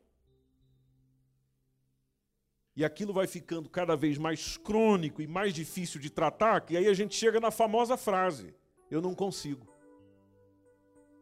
E 2.76 2.86
aquilo 2.86 3.12
vai 3.12 3.28
ficando 3.28 3.70
cada 3.70 3.96
vez 3.96 4.18
mais 4.18 4.58
crônico 4.58 5.22
e 5.22 5.28
mais 5.28 5.54
difícil 5.54 6.00
de 6.00 6.10
tratar, 6.10 6.62
que 6.62 6.78
aí 6.78 6.88
a 6.88 6.94
gente 6.94 7.14
chega 7.16 7.40
na 7.40 7.52
famosa 7.52 7.98
frase: 7.98 8.56
eu 8.90 9.02
não 9.02 9.14
consigo. 9.14 9.68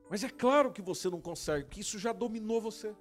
Mas 0.09 0.23
é 0.23 0.29
claro 0.29 0.71
que 0.71 0.81
você 0.81 1.09
não 1.09 1.19
consegue, 1.19 1.65
porque 1.65 1.81
isso 1.81 1.99
já 1.99 2.13
dominou 2.13 2.61
você. 2.61 2.95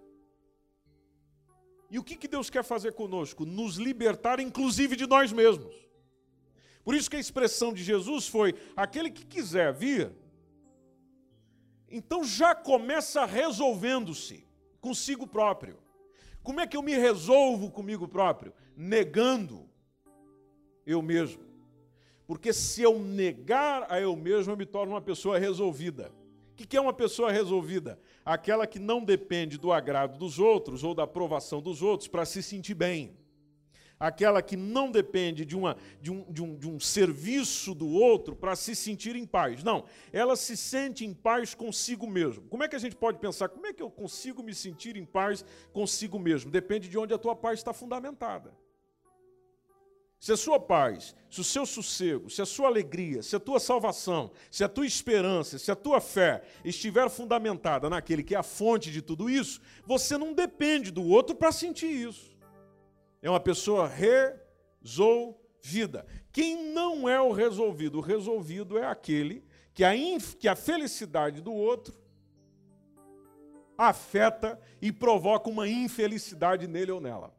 E 1.90 1.98
o 1.98 2.02
que, 2.02 2.16
que 2.16 2.26
Deus 2.26 2.50
quer 2.50 2.64
fazer 2.64 2.92
conosco? 2.94 3.44
Nos 3.44 3.76
libertar, 3.76 4.40
inclusive, 4.40 4.96
de 4.96 5.06
nós 5.06 5.32
mesmos. 5.32 5.74
Por 6.82 6.94
isso 6.94 7.10
que 7.10 7.16
a 7.16 7.20
expressão 7.20 7.72
de 7.72 7.82
Jesus 7.82 8.26
foi: 8.26 8.54
aquele 8.74 9.10
que 9.10 9.24
quiser 9.24 9.72
vir, 9.72 10.10
então 11.88 12.24
já 12.24 12.54
começa 12.54 13.24
resolvendo-se 13.24 14.46
consigo 14.80 15.26
próprio. 15.26 15.78
Como 16.42 16.60
é 16.60 16.66
que 16.66 16.76
eu 16.76 16.82
me 16.82 16.96
resolvo 16.96 17.70
comigo 17.70 18.06
próprio? 18.06 18.52
Negando 18.76 19.68
eu 20.84 21.02
mesmo. 21.02 21.44
Porque 22.26 22.52
se 22.52 22.82
eu 22.82 22.98
negar 22.98 23.86
a 23.90 24.00
eu 24.00 24.16
mesmo, 24.16 24.52
eu 24.52 24.56
me 24.56 24.66
torno 24.66 24.92
uma 24.92 25.00
pessoa 25.00 25.38
resolvida. 25.38 26.12
O 26.52 26.54
que 26.56 26.76
é 26.76 26.80
uma 26.80 26.92
pessoa 26.92 27.30
resolvida? 27.30 28.00
Aquela 28.24 28.66
que 28.66 28.78
não 28.78 29.04
depende 29.04 29.58
do 29.58 29.72
agrado 29.72 30.18
dos 30.18 30.38
outros 30.38 30.82
ou 30.82 30.94
da 30.94 31.02
aprovação 31.02 31.60
dos 31.60 31.82
outros 31.82 32.08
para 32.08 32.24
se 32.24 32.42
sentir 32.42 32.74
bem 32.74 33.16
aquela 33.98 34.42
que 34.42 34.56
não 34.56 34.90
depende 34.90 35.44
de, 35.44 35.56
uma, 35.56 35.76
de, 36.00 36.10
um, 36.10 36.30
de, 36.30 36.42
um, 36.42 36.56
de 36.56 36.68
um 36.68 36.78
serviço 36.78 37.74
do 37.74 37.88
outro 37.88 38.36
para 38.36 38.54
se 38.54 38.74
sentir 38.74 39.16
em 39.16 39.26
paz. 39.26 39.62
Não, 39.62 39.84
ela 40.12 40.36
se 40.36 40.56
sente 40.56 41.04
em 41.04 41.14
paz 41.14 41.54
consigo 41.54 42.06
mesmo. 42.06 42.48
Como 42.48 42.62
é 42.62 42.68
que 42.68 42.76
a 42.76 42.80
gente 42.80 42.96
pode 42.96 43.18
pensar? 43.18 43.48
Como 43.48 43.66
é 43.66 43.72
que 43.72 43.82
eu 43.82 43.90
consigo 43.90 44.42
me 44.42 44.54
sentir 44.54 44.96
em 44.96 45.04
paz 45.04 45.44
consigo 45.72 46.18
mesmo? 46.18 46.50
Depende 46.50 46.88
de 46.88 46.98
onde 46.98 47.14
a 47.14 47.18
tua 47.18 47.34
paz 47.34 47.58
está 47.58 47.72
fundamentada. 47.72 48.52
Se 50.18 50.32
a 50.32 50.36
sua 50.36 50.58
paz, 50.58 51.14
se 51.30 51.40
o 51.40 51.44
seu 51.44 51.66
sossego, 51.66 52.30
se 52.30 52.40
a 52.40 52.46
sua 52.46 52.68
alegria, 52.68 53.22
se 53.22 53.36
a 53.36 53.40
tua 53.40 53.60
salvação, 53.60 54.30
se 54.50 54.64
a 54.64 54.68
tua 54.68 54.86
esperança, 54.86 55.58
se 55.58 55.70
a 55.70 55.76
tua 55.76 56.00
fé 56.00 56.42
estiver 56.64 57.08
fundamentada 57.10 57.90
naquele 57.90 58.22
que 58.22 58.34
é 58.34 58.38
a 58.38 58.42
fonte 58.42 58.90
de 58.90 59.02
tudo 59.02 59.28
isso, 59.28 59.60
você 59.84 60.16
não 60.16 60.32
depende 60.32 60.90
do 60.90 61.04
outro 61.04 61.36
para 61.36 61.52
sentir 61.52 61.86
isso. 61.86 62.35
É 63.26 63.28
uma 63.28 63.40
pessoa 63.40 63.90
resolvida. 64.84 66.06
Quem 66.30 66.72
não 66.72 67.08
é 67.08 67.20
o 67.20 67.32
resolvido? 67.32 67.98
O 67.98 68.00
resolvido 68.00 68.78
é 68.78 68.86
aquele 68.86 69.44
que 69.74 69.82
a, 69.82 69.90
que 70.38 70.46
a 70.46 70.54
felicidade 70.54 71.40
do 71.40 71.52
outro 71.52 71.92
afeta 73.76 74.60
e 74.80 74.92
provoca 74.92 75.50
uma 75.50 75.66
infelicidade 75.66 76.68
nele 76.68 76.92
ou 76.92 77.00
nela. 77.00 77.34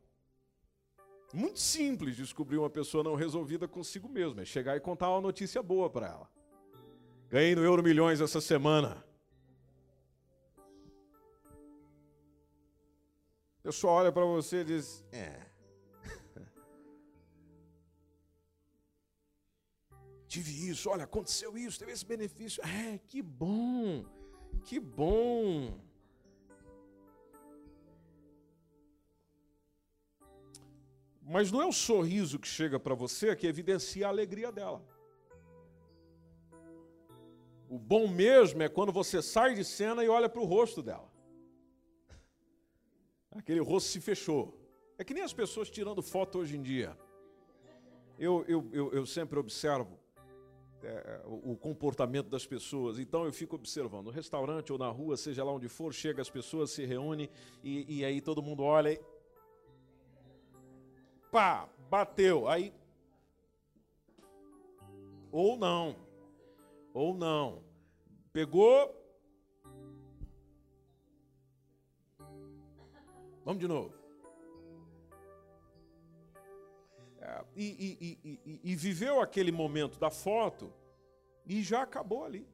Muito 1.34 1.62
simples 1.62 2.18
descobrir 2.18 2.58
uma 2.58 2.70
pessoa 2.70 3.02
não 3.02 3.16
resolvida 3.16 3.66
consigo 3.66 4.10
mesma. 4.10 4.42
É 4.42 4.46
chegar 4.46 4.76
e 4.76 4.82
contar 4.82 5.10
uma 5.10 5.22
notícia 5.22 5.64
boa 5.64 5.90
para 5.90 6.08
ela. 6.08 6.30
Ganhei 7.30 7.56
no 7.56 7.64
Euro 7.64 7.82
Milhões 7.82 8.20
essa 8.20 8.42
semana. 8.42 9.06
A 13.60 13.64
pessoa 13.64 13.94
olha 13.94 14.12
para 14.12 14.26
você 14.26 14.58
e 14.58 14.66
diz: 14.66 15.02
É, 15.14 15.47
tive 20.38 20.70
isso, 20.70 20.90
olha, 20.90 21.06
aconteceu 21.06 21.58
isso, 21.58 21.80
teve 21.80 21.92
esse 21.92 22.06
benefício. 22.06 22.64
É, 22.64 23.00
que 23.08 23.22
bom, 23.22 24.06
que 24.64 24.80
bom. 24.80 25.80
Mas 31.22 31.52
não 31.52 31.62
é 31.62 31.66
o 31.66 31.74
sorriso 31.74 32.40
que 32.40 32.48
chega 32.48 32.80
para 32.80 32.96
você 32.96 33.36
que 33.36 33.48
evidencia 33.48 34.06
a 34.06 34.10
alegria 34.10 34.52
dela. 34.52 34.82
O 37.68 37.78
bom 37.78 38.08
mesmo 38.08 38.64
é 38.64 38.70
quando 38.70 38.94
você 38.94 39.22
sai 39.22 39.54
de 39.56 39.64
cena 39.64 40.04
e 40.04 40.08
olha 40.08 40.30
para 40.30 40.42
o 40.42 40.46
rosto 40.46 40.82
dela. 40.82 41.12
Aquele 43.32 43.60
rosto 43.60 43.90
se 43.90 44.00
fechou. 44.00 44.58
É 44.98 45.04
que 45.04 45.14
nem 45.14 45.24
as 45.24 45.34
pessoas 45.34 45.70
tirando 45.70 46.02
foto 46.02 46.40
hoje 46.40 46.56
em 46.56 46.62
dia. 46.62 46.98
Eu, 48.18 48.46
eu, 48.48 48.70
eu, 48.72 48.94
eu 48.94 49.06
sempre 49.06 49.38
observo 49.38 50.00
é, 50.88 51.22
o 51.26 51.58
comportamento 51.58 52.30
das 52.30 52.46
pessoas. 52.46 52.98
Então 52.98 53.26
eu 53.26 53.34
fico 53.34 53.56
observando, 53.56 54.06
no 54.06 54.12
restaurante 54.12 54.72
ou 54.72 54.80
na 54.80 54.88
rua, 54.90 55.18
seja 55.18 55.44
lá 55.44 55.52
onde 55.52 55.68
for, 55.68 55.94
chega 55.94 56.22
as 56.22 56.30
pessoas, 56.30 56.72
se 56.72 56.86
reúne 56.86 57.30
e, 57.64 58.00
e 58.00 58.06
aí 58.06 58.22
todo 58.22 58.42
mundo 58.42 58.64
olha 58.64 58.94
e. 58.94 59.00
Pá, 61.30 61.68
bateu. 61.90 62.48
Aí. 62.48 62.74
Ou 65.30 65.58
não. 65.58 65.96
Ou 66.94 67.14
não. 67.14 67.62
Pegou. 68.32 68.96
Vamos 73.44 73.60
de 73.60 73.68
novo. 73.68 73.97
E, 77.56 78.20
e, 78.24 78.60
e, 78.64 78.76
viveu 78.76 79.20
aquele 79.20 79.52
momento 79.52 80.00
da 80.00 80.10
foto 80.10 80.74
e 81.46 81.62
já 81.62 81.82
acabou 81.82 82.24
ali. 82.24 82.48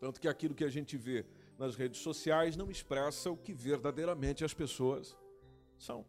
Tanto 0.00 0.20
que 0.20 0.28
aquilo 0.28 0.54
que 0.54 0.64
a 0.64 0.68
gente 0.68 0.96
vê 0.96 1.24
nas 1.58 1.74
redes 1.74 2.00
sociais 2.00 2.56
não 2.56 2.70
expressa 2.70 3.30
o 3.30 3.36
que 3.36 3.52
verdadeiramente 3.52 4.44
as 4.44 4.52
pessoas 4.52 5.16
são. 5.78 6.04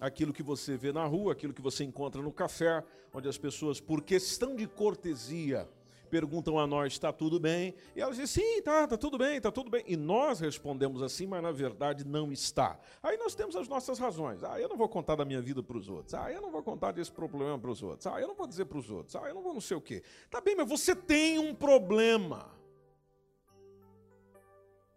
Aquilo 0.00 0.32
que 0.32 0.42
você 0.42 0.76
vê 0.76 0.92
na 0.92 1.04
rua, 1.06 1.32
aquilo 1.32 1.54
que 1.54 1.62
você 1.62 1.84
encontra 1.84 2.20
no 2.20 2.32
café, 2.32 2.84
onde 3.12 3.28
as 3.28 3.38
pessoas, 3.38 3.80
por 3.80 4.02
questão 4.02 4.54
de 4.54 4.66
cortesia, 4.66 5.68
perguntam 6.06 6.58
a 6.58 6.66
nós: 6.66 6.92
está 6.92 7.12
tudo 7.12 7.38
bem? 7.38 7.74
E 7.94 8.00
elas 8.00 8.16
dizem: 8.16 8.42
sim, 8.42 8.62
tá, 8.62 8.84
está 8.84 8.96
tudo 8.96 9.18
bem, 9.18 9.36
está 9.36 9.50
tudo 9.50 9.70
bem. 9.70 9.84
E 9.86 9.96
nós 9.96 10.40
respondemos 10.40 11.02
assim, 11.02 11.26
mas 11.26 11.42
na 11.42 11.52
verdade 11.52 12.06
não 12.06 12.32
está. 12.32 12.78
Aí 13.02 13.16
nós 13.16 13.34
temos 13.34 13.56
as 13.56 13.68
nossas 13.68 13.98
razões. 13.98 14.42
Ah, 14.42 14.60
eu 14.60 14.68
não 14.68 14.76
vou 14.76 14.88
contar 14.88 15.16
da 15.16 15.24
minha 15.24 15.40
vida 15.40 15.62
para 15.62 15.76
os 15.76 15.88
outros. 15.88 16.14
Ah, 16.14 16.32
eu 16.32 16.40
não 16.40 16.50
vou 16.50 16.62
contar 16.62 16.92
desse 16.92 17.12
problema 17.12 17.58
para 17.58 17.70
os 17.70 17.82
outros. 17.82 18.06
Ah, 18.06 18.20
eu 18.20 18.28
não 18.28 18.34
vou 18.34 18.46
dizer 18.46 18.64
para 18.64 18.78
os 18.78 18.90
outros. 18.90 19.16
Ah, 19.16 19.28
eu 19.28 19.34
não 19.34 19.42
vou 19.42 19.52
não 19.52 19.60
sei 19.60 19.76
o 19.76 19.80
quê. 19.80 20.02
Tá 20.30 20.40
bem, 20.40 20.56
mas 20.56 20.68
você 20.68 20.94
tem 20.94 21.38
um 21.38 21.54
problema. 21.54 22.56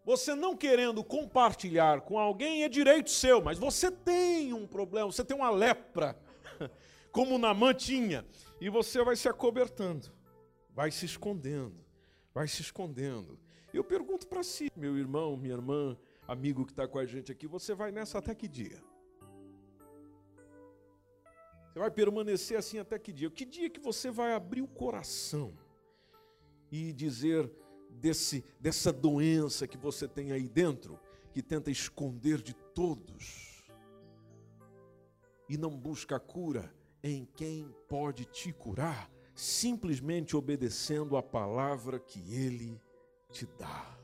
Você 0.09 0.33
não 0.33 0.57
querendo 0.57 1.03
compartilhar 1.03 2.01
com 2.01 2.17
alguém 2.17 2.63
é 2.63 2.67
direito 2.67 3.11
seu, 3.11 3.43
mas 3.43 3.59
você 3.59 3.91
tem 3.91 4.53
um 4.53 4.65
problema, 4.65 5.05
você 5.05 5.23
tem 5.23 5.37
uma 5.37 5.51
lepra, 5.51 6.17
como 7.11 7.37
Namã 7.37 7.75
tinha, 7.75 8.25
e 8.59 8.71
você 8.71 9.03
vai 9.03 9.15
se 9.15 9.29
acobertando, 9.29 10.11
vai 10.79 10.91
se 10.91 11.05
escondendo, 11.05 11.75
vai 12.33 12.47
se 12.47 12.61
escondendo. 12.61 13.37
Eu 13.73 13.83
pergunto 13.83 14.25
para 14.25 14.41
si, 14.41 14.71
meu 14.77 14.97
irmão, 14.97 15.35
minha 15.35 15.53
irmã, 15.53 15.97
amigo 16.25 16.65
que 16.65 16.71
está 16.71 16.87
com 16.87 16.97
a 16.97 17.05
gente 17.05 17.29
aqui, 17.29 17.45
você 17.47 17.75
vai 17.75 17.91
nessa 17.91 18.17
até 18.17 18.33
que 18.33 18.47
dia? 18.47 18.81
Você 21.67 21.79
vai 21.79 21.91
permanecer 21.91 22.57
assim 22.57 22.79
até 22.79 22.97
que 22.97 23.11
dia? 23.11 23.29
Que 23.29 23.43
dia 23.43 23.69
que 23.69 23.81
você 23.81 24.09
vai 24.09 24.33
abrir 24.33 24.61
o 24.61 24.69
coração 24.69 25.53
e 26.71 26.93
dizer 26.93 27.51
desse, 27.89 28.45
dessa 28.57 28.93
doença 28.93 29.67
que 29.67 29.77
você 29.77 30.07
tem 30.07 30.31
aí 30.31 30.47
dentro, 30.47 30.97
que 31.33 31.43
tenta 31.43 31.69
esconder 31.69 32.41
de 32.41 32.53
todos 32.53 33.69
e 35.49 35.57
não 35.57 35.77
busca 35.77 36.17
cura 36.21 36.73
em 37.03 37.25
quem 37.25 37.69
pode 37.89 38.23
te 38.23 38.53
curar, 38.53 39.11
simplesmente 39.39 40.35
obedecendo 40.35 41.15
a 41.15 41.23
palavra 41.23 41.97
que 41.97 42.19
ele 42.35 42.77
te 43.31 43.47
dá. 43.57 43.97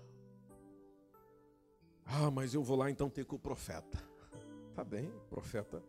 Ah, 2.06 2.32
mas 2.32 2.54
eu 2.54 2.64
vou 2.64 2.78
lá 2.78 2.90
então 2.90 3.10
ter 3.10 3.26
com 3.26 3.36
o 3.36 3.40
profeta. 3.40 4.02
Tá 4.74 4.82
bem, 4.82 5.10
o 5.10 5.28
profeta 5.30 5.84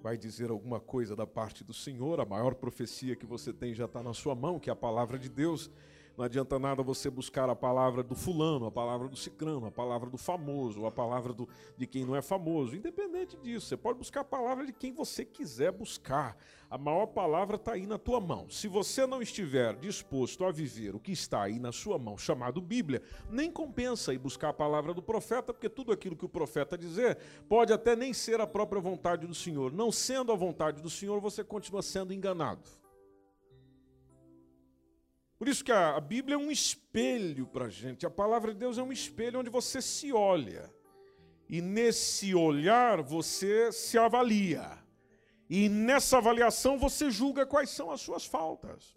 vai 0.00 0.16
dizer 0.16 0.48
alguma 0.48 0.78
coisa 0.78 1.16
da 1.16 1.26
parte 1.26 1.64
do 1.64 1.74
Senhor, 1.74 2.20
a 2.20 2.24
maior 2.24 2.54
profecia 2.54 3.16
que 3.16 3.26
você 3.26 3.52
tem 3.52 3.74
já 3.74 3.86
está 3.86 4.00
na 4.00 4.14
sua 4.14 4.34
mão, 4.34 4.60
que 4.60 4.70
é 4.70 4.72
a 4.72 4.76
palavra 4.76 5.18
de 5.18 5.28
Deus. 5.28 5.68
Não 6.16 6.24
adianta 6.24 6.60
nada 6.60 6.80
você 6.80 7.10
buscar 7.10 7.50
a 7.50 7.56
palavra 7.56 8.00
do 8.00 8.14
fulano, 8.14 8.66
a 8.66 8.70
palavra 8.70 9.08
do 9.08 9.16
cicrano, 9.16 9.66
a 9.66 9.70
palavra 9.70 10.08
do 10.08 10.16
famoso, 10.16 10.86
a 10.86 10.90
palavra 10.90 11.32
do, 11.32 11.48
de 11.76 11.88
quem 11.88 12.04
não 12.04 12.14
é 12.14 12.22
famoso. 12.22 12.76
Independente 12.76 13.36
disso, 13.38 13.66
você 13.66 13.76
pode 13.76 13.98
buscar 13.98 14.20
a 14.20 14.24
palavra 14.24 14.64
de 14.64 14.72
quem 14.72 14.92
você 14.92 15.24
quiser 15.24 15.72
buscar. 15.72 16.36
A 16.70 16.78
maior 16.78 17.06
palavra 17.06 17.56
está 17.56 17.72
aí 17.72 17.84
na 17.84 17.98
tua 17.98 18.20
mão. 18.20 18.48
Se 18.48 18.68
você 18.68 19.04
não 19.06 19.20
estiver 19.20 19.74
disposto 19.74 20.44
a 20.44 20.52
viver 20.52 20.94
o 20.94 21.00
que 21.00 21.10
está 21.10 21.42
aí 21.42 21.58
na 21.58 21.72
sua 21.72 21.98
mão, 21.98 22.16
chamado 22.16 22.60
Bíblia, 22.60 23.02
nem 23.28 23.50
compensa 23.50 24.14
ir 24.14 24.18
buscar 24.18 24.50
a 24.50 24.54
palavra 24.54 24.94
do 24.94 25.02
profeta, 25.02 25.52
porque 25.52 25.68
tudo 25.68 25.90
aquilo 25.90 26.16
que 26.16 26.24
o 26.24 26.28
profeta 26.28 26.78
dizer 26.78 27.18
pode 27.48 27.72
até 27.72 27.96
nem 27.96 28.12
ser 28.12 28.40
a 28.40 28.46
própria 28.46 28.80
vontade 28.80 29.26
do 29.26 29.34
Senhor. 29.34 29.72
Não 29.72 29.90
sendo 29.90 30.30
a 30.30 30.36
vontade 30.36 30.80
do 30.80 30.90
Senhor, 30.90 31.20
você 31.20 31.42
continua 31.42 31.82
sendo 31.82 32.12
enganado. 32.12 32.83
Por 35.44 35.50
isso 35.50 35.62
que 35.62 35.72
a, 35.72 36.00
Bíblia 36.00 36.36
é 36.36 36.38
um 36.38 36.50
espelho 36.50 37.46
para 37.46 37.66
a 37.66 37.68
gente. 37.68 38.06
A 38.06 38.10
palavra 38.10 38.54
de 38.54 38.58
Deus 38.58 38.78
é 38.78 38.82
um 38.82 38.90
espelho 38.90 39.40
onde 39.40 39.50
você 39.50 39.82
se 39.82 40.10
olha. 40.10 40.72
E 41.46 41.60
nesse 41.60 42.34
olhar 42.34 43.02
você 43.02 43.70
se 43.70 43.98
avalia. 43.98 44.78
E 45.50 45.68
nessa 45.68 46.16
avaliação 46.16 46.78
você 46.78 47.10
julga 47.10 47.44
quais 47.44 47.68
são 47.68 47.90
as 47.90 48.00
suas 48.00 48.24
faltas. 48.24 48.96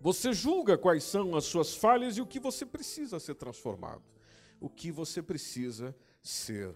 Você 0.00 0.32
julga 0.32 0.78
quais 0.78 1.02
são 1.02 1.34
as 1.34 1.46
suas 1.46 1.74
falhas 1.74 2.16
e 2.16 2.20
o 2.20 2.26
que 2.26 2.38
você 2.38 2.64
precisa 2.64 3.18
ser 3.18 3.34
transformado. 3.34 4.04
O 4.60 4.70
que 4.70 4.92
você 4.92 5.20
precisa 5.20 5.96
ser 6.22 6.72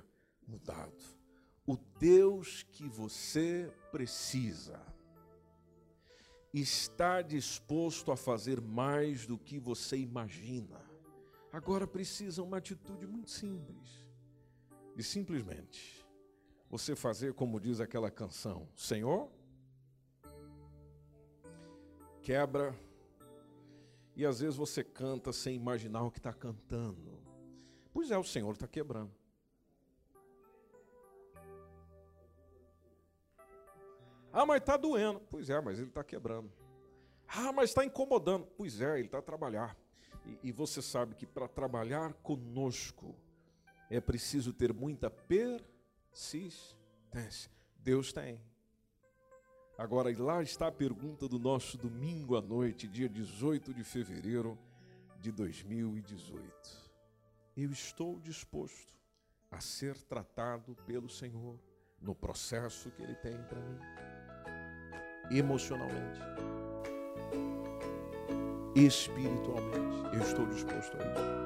mudado. 0.48 1.04
O 1.64 1.76
Deus 1.76 2.66
que 2.72 2.88
você 2.88 3.72
precisa 3.92 4.91
está 6.52 7.22
disposto 7.22 8.12
a 8.12 8.16
fazer 8.16 8.60
mais 8.60 9.26
do 9.26 9.38
que 9.38 9.58
você 9.58 9.96
imagina. 9.96 10.80
Agora 11.52 11.86
precisa 11.86 12.42
uma 12.42 12.58
atitude 12.58 13.06
muito 13.06 13.30
simples, 13.30 14.06
de 14.94 15.02
simplesmente 15.02 16.06
você 16.68 16.96
fazer 16.96 17.34
como 17.34 17.60
diz 17.60 17.80
aquela 17.80 18.10
canção: 18.10 18.68
Senhor, 18.76 19.30
quebra. 22.22 22.74
E 24.14 24.26
às 24.26 24.40
vezes 24.40 24.56
você 24.56 24.84
canta 24.84 25.32
sem 25.32 25.56
imaginar 25.56 26.02
o 26.02 26.10
que 26.10 26.18
está 26.18 26.34
cantando. 26.34 27.18
Pois 27.94 28.10
é, 28.10 28.18
o 28.18 28.24
Senhor 28.24 28.52
está 28.52 28.66
quebrando. 28.66 29.21
Ah, 34.32 34.46
mas 34.46 34.60
está 34.62 34.76
doendo. 34.76 35.20
Pois 35.30 35.50
é, 35.50 35.60
mas 35.60 35.78
ele 35.78 35.88
está 35.88 36.02
quebrando. 36.02 36.50
Ah, 37.28 37.52
mas 37.52 37.70
está 37.70 37.84
incomodando. 37.84 38.46
Pois 38.56 38.80
é, 38.80 38.98
ele 38.98 39.06
está 39.06 39.18
a 39.18 39.22
trabalhar. 39.22 39.76
E, 40.24 40.38
e 40.44 40.52
você 40.52 40.80
sabe 40.80 41.14
que 41.14 41.26
para 41.26 41.46
trabalhar 41.46 42.14
conosco 42.14 43.14
é 43.90 44.00
preciso 44.00 44.52
ter 44.52 44.72
muita 44.72 45.10
persistência. 45.10 46.78
Deus 47.76 48.12
tem. 48.12 48.40
Agora, 49.76 50.16
lá 50.22 50.42
está 50.42 50.68
a 50.68 50.72
pergunta 50.72 51.28
do 51.28 51.38
nosso 51.38 51.76
domingo 51.76 52.36
à 52.36 52.40
noite, 52.40 52.88
dia 52.88 53.08
18 53.08 53.74
de 53.74 53.84
fevereiro 53.84 54.58
de 55.18 55.30
2018. 55.32 56.92
Eu 57.56 57.70
estou 57.70 58.18
disposto 58.20 58.94
a 59.50 59.60
ser 59.60 60.00
tratado 60.02 60.74
pelo 60.86 61.08
Senhor 61.08 61.58
no 62.00 62.14
processo 62.14 62.90
que 62.92 63.02
Ele 63.02 63.14
tem 63.16 63.36
para 63.44 63.60
mim 63.60 63.78
emocionalmente, 65.30 66.20
espiritualmente. 68.74 69.92
Eu 70.12 70.20
estou 70.20 70.46
disposto 70.46 70.96
a 70.96 70.98
isso. 70.98 71.42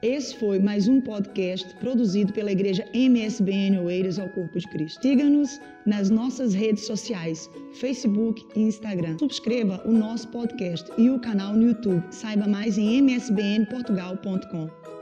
Esse 0.00 0.36
foi 0.36 0.58
mais 0.58 0.88
um 0.88 1.00
podcast 1.00 1.74
produzido 1.76 2.32
pela 2.32 2.50
Igreja 2.50 2.84
MSBN 2.94 3.78
Oeiras 3.80 4.18
ao 4.18 4.28
Corpo 4.28 4.58
de 4.58 4.66
Cristo. 4.68 5.02
Siga-nos 5.02 5.60
nas 5.84 6.08
nossas 6.08 6.54
redes 6.54 6.86
sociais, 6.86 7.50
Facebook 7.74 8.46
e 8.56 8.62
Instagram. 8.62 9.18
Subscreva 9.18 9.82
o 9.84 9.92
nosso 9.92 10.28
podcast 10.28 10.90
e 10.96 11.10
o 11.10 11.20
canal 11.20 11.52
no 11.52 11.68
YouTube. 11.68 12.02
Saiba 12.10 12.46
mais 12.46 12.78
em 12.78 12.98
msbnportugal.com. 12.98 14.97